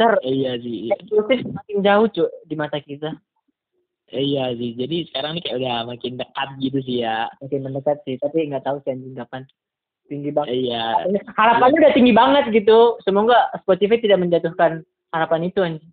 Ntar 0.00 0.16
Eh, 0.24 0.32
iya 0.32 0.56
sih 0.56 0.88
eksklusif 0.88 1.44
makin 1.52 1.84
jauh 1.84 2.06
cuy 2.08 2.30
di 2.48 2.54
mata 2.56 2.80
kita. 2.80 3.20
Eh, 4.08 4.24
iya 4.24 4.48
sih 4.56 4.72
jadi 4.72 5.12
sekarang 5.12 5.36
nih 5.36 5.42
kayak 5.44 5.56
udah 5.60 5.76
makin 5.84 6.12
dekat 6.16 6.48
gitu 6.64 6.78
sih 6.80 7.04
ya 7.04 7.28
Makin 7.44 7.60
mendekat 7.60 8.00
sih, 8.08 8.16
tapi 8.16 8.48
nggak 8.48 8.64
tahu 8.64 8.80
sih 8.80 8.96
anjing 8.96 9.12
kapan. 9.12 9.42
Tinggi 10.08 10.30
banget. 10.32 10.48
Eh, 10.56 10.58
iya 10.72 10.84
Harapannya 11.36 11.78
udah 11.84 11.92
tinggi 11.92 12.12
banget 12.16 12.44
gitu. 12.56 12.96
Semoga 13.04 13.52
Spotify 13.60 14.00
tidak 14.00 14.24
menjatuhkan 14.24 14.88
harapan 15.12 15.40
itu 15.52 15.60
anjing. 15.60 15.92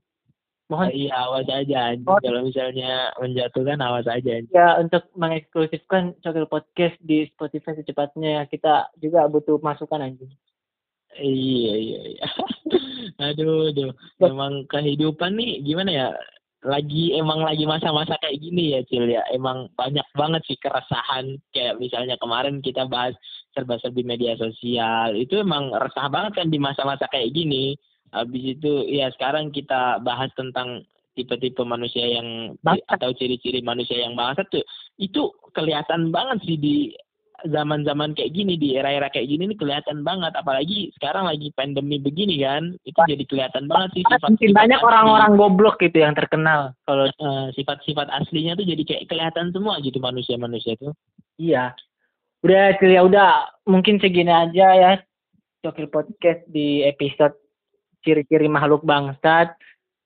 Mohon. 0.66 0.90
Iya 0.98 1.14
awas 1.14 1.46
aja 1.46 1.78
anjing. 1.94 2.10
Oh. 2.10 2.18
kalau 2.18 2.42
misalnya 2.42 3.14
menjatuhkan 3.22 3.78
awas 3.86 4.10
aja 4.10 4.30
anjing. 4.42 4.50
ya 4.50 4.82
untuk 4.82 5.06
mengeksklusifkan 5.14 6.18
Cokil 6.26 6.50
Podcast 6.50 6.98
di 7.06 7.30
Spotify 7.30 7.78
secepatnya 7.78 8.50
kita 8.50 8.90
juga 8.98 9.30
butuh 9.30 9.62
masukan 9.62 10.02
anjing. 10.02 10.34
iya 11.22 11.74
iya 11.78 12.02
iya. 12.18 12.28
Aduh 13.32 13.72
aduh. 13.72 13.94
Emang 14.20 14.66
kehidupan 14.68 15.38
nih 15.38 15.62
gimana 15.62 15.92
ya? 15.94 16.08
Lagi 16.66 17.14
emang 17.14 17.46
lagi 17.46 17.70
masa-masa 17.70 18.18
kayak 18.20 18.42
gini 18.42 18.74
ya 18.74 18.82
Cil 18.90 19.06
ya. 19.06 19.22
Emang 19.30 19.70
banyak 19.78 20.04
banget 20.18 20.42
sih 20.50 20.58
keresahan. 20.58 21.38
Kayak 21.54 21.78
misalnya 21.78 22.18
kemarin 22.18 22.60
kita 22.60 22.90
bahas 22.90 23.14
serba-serbi 23.54 24.02
media 24.02 24.34
sosial. 24.36 25.14
Itu 25.14 25.40
emang 25.40 25.72
resah 25.78 26.10
banget 26.10 26.42
kan 26.42 26.48
di 26.50 26.58
masa-masa 26.58 27.06
kayak 27.14 27.32
gini 27.32 27.78
habis 28.12 28.58
itu 28.58 28.86
ya 28.90 29.10
sekarang 29.16 29.50
kita 29.50 30.02
bahas 30.04 30.30
tentang 30.38 30.86
tipe-tipe 31.16 31.64
manusia 31.64 32.04
yang 32.04 32.60
Bangsat. 32.60 33.00
atau 33.00 33.10
ciri-ciri 33.16 33.64
manusia 33.64 34.04
yang 34.04 34.14
bangsat 34.20 34.46
tuh. 34.52 34.62
Itu 35.00 35.32
kelihatan 35.56 36.12
banget 36.12 36.44
sih 36.44 36.60
di 36.60 36.76
zaman-zaman 37.44 38.16
kayak 38.16 38.32
gini 38.32 38.56
di 38.56 38.80
era-era 38.80 39.12
kayak 39.12 39.28
gini 39.28 39.52
nih 39.52 39.58
kelihatan 39.60 40.04
banget. 40.04 40.36
Apalagi 40.36 40.92
sekarang 41.00 41.26
lagi 41.28 41.56
pandemi 41.56 41.98
begini 41.98 42.44
kan 42.44 42.76
itu 42.84 43.00
jadi 43.08 43.24
kelihatan 43.26 43.66
banget 43.72 43.90
sih 43.96 44.04
sifat 44.04 44.30
Mungkin 44.36 44.52
banyak 44.52 44.82
orang-orang 44.84 45.32
goblok 45.40 45.80
gitu 45.80 46.04
yang 46.04 46.14
terkenal 46.14 46.76
kalau 46.84 47.08
eh, 47.08 47.48
sifat-sifat 47.56 48.12
aslinya 48.12 48.60
tuh 48.60 48.68
jadi 48.68 48.84
kayak 48.84 49.08
kelihatan 49.08 49.56
semua 49.56 49.80
gitu 49.80 49.98
manusia-manusia 50.04 50.76
tuh. 50.78 50.92
Iya. 51.40 51.72
Udah 52.44 52.78
ya 52.78 53.02
udah. 53.02 53.32
Mungkin 53.66 53.98
segini 53.98 54.30
aja 54.30 54.68
ya. 54.76 54.94
Cokil 55.66 55.90
Podcast 55.90 56.46
di 56.46 56.86
episode 56.86 57.34
ciri-ciri 58.06 58.46
makhluk 58.46 58.86
bangsat. 58.86 59.58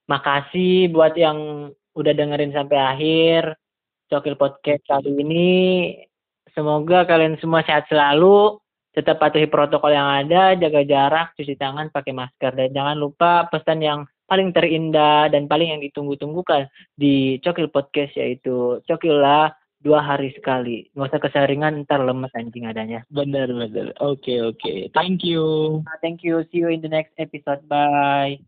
Makasih 0.07 0.89
buat 0.89 1.13
yang 1.19 1.69
udah 1.93 2.13
dengerin 2.15 2.55
sampai 2.55 2.79
akhir. 2.79 3.59
Cokil 4.09 4.39
Podcast 4.39 4.81
kali 4.89 5.13
ini. 5.21 5.51
Semoga 6.55 7.05
kalian 7.05 7.37
semua 7.37 7.61
sehat 7.61 7.85
selalu. 7.91 8.57
Tetap 8.89 9.21
patuhi 9.21 9.45
protokol 9.45 9.93
yang 9.93 10.25
ada. 10.25 10.57
Jaga 10.57 10.81
jarak 10.81 11.27
cuci 11.37 11.53
tangan 11.59 11.93
pakai 11.93 12.15
masker. 12.15 12.57
Dan 12.57 12.73
jangan 12.73 12.97
lupa 12.97 13.45
pesan 13.53 13.85
yang 13.85 13.99
paling 14.25 14.49
terindah 14.49 15.29
dan 15.29 15.45
paling 15.45 15.77
yang 15.77 15.81
ditunggu-tunggukan 15.81 16.69
di 16.93 17.37
Cokil 17.41 17.69
Podcast 17.69 18.13
yaitu 18.17 18.81
Cokillah 18.85 19.49
dua 19.79 20.03
hari 20.03 20.35
sekali. 20.35 20.87
Nggak 20.93 21.09
usah 21.15 21.21
keseringan 21.23 21.87
ntar 21.87 22.03
lemes 22.03 22.35
anjing 22.35 22.67
adanya. 22.67 23.03
Bener 23.09 23.47
bener. 23.49 23.95
Oke 24.03 24.39
oke. 24.43 24.91
Thank 24.91 25.23
you. 25.23 25.81
Thank 26.03 26.21
you. 26.23 26.43
See 26.51 26.61
you 26.63 26.69
in 26.69 26.83
the 26.83 26.91
next 26.91 27.15
episode. 27.17 27.63
Bye 27.67 28.43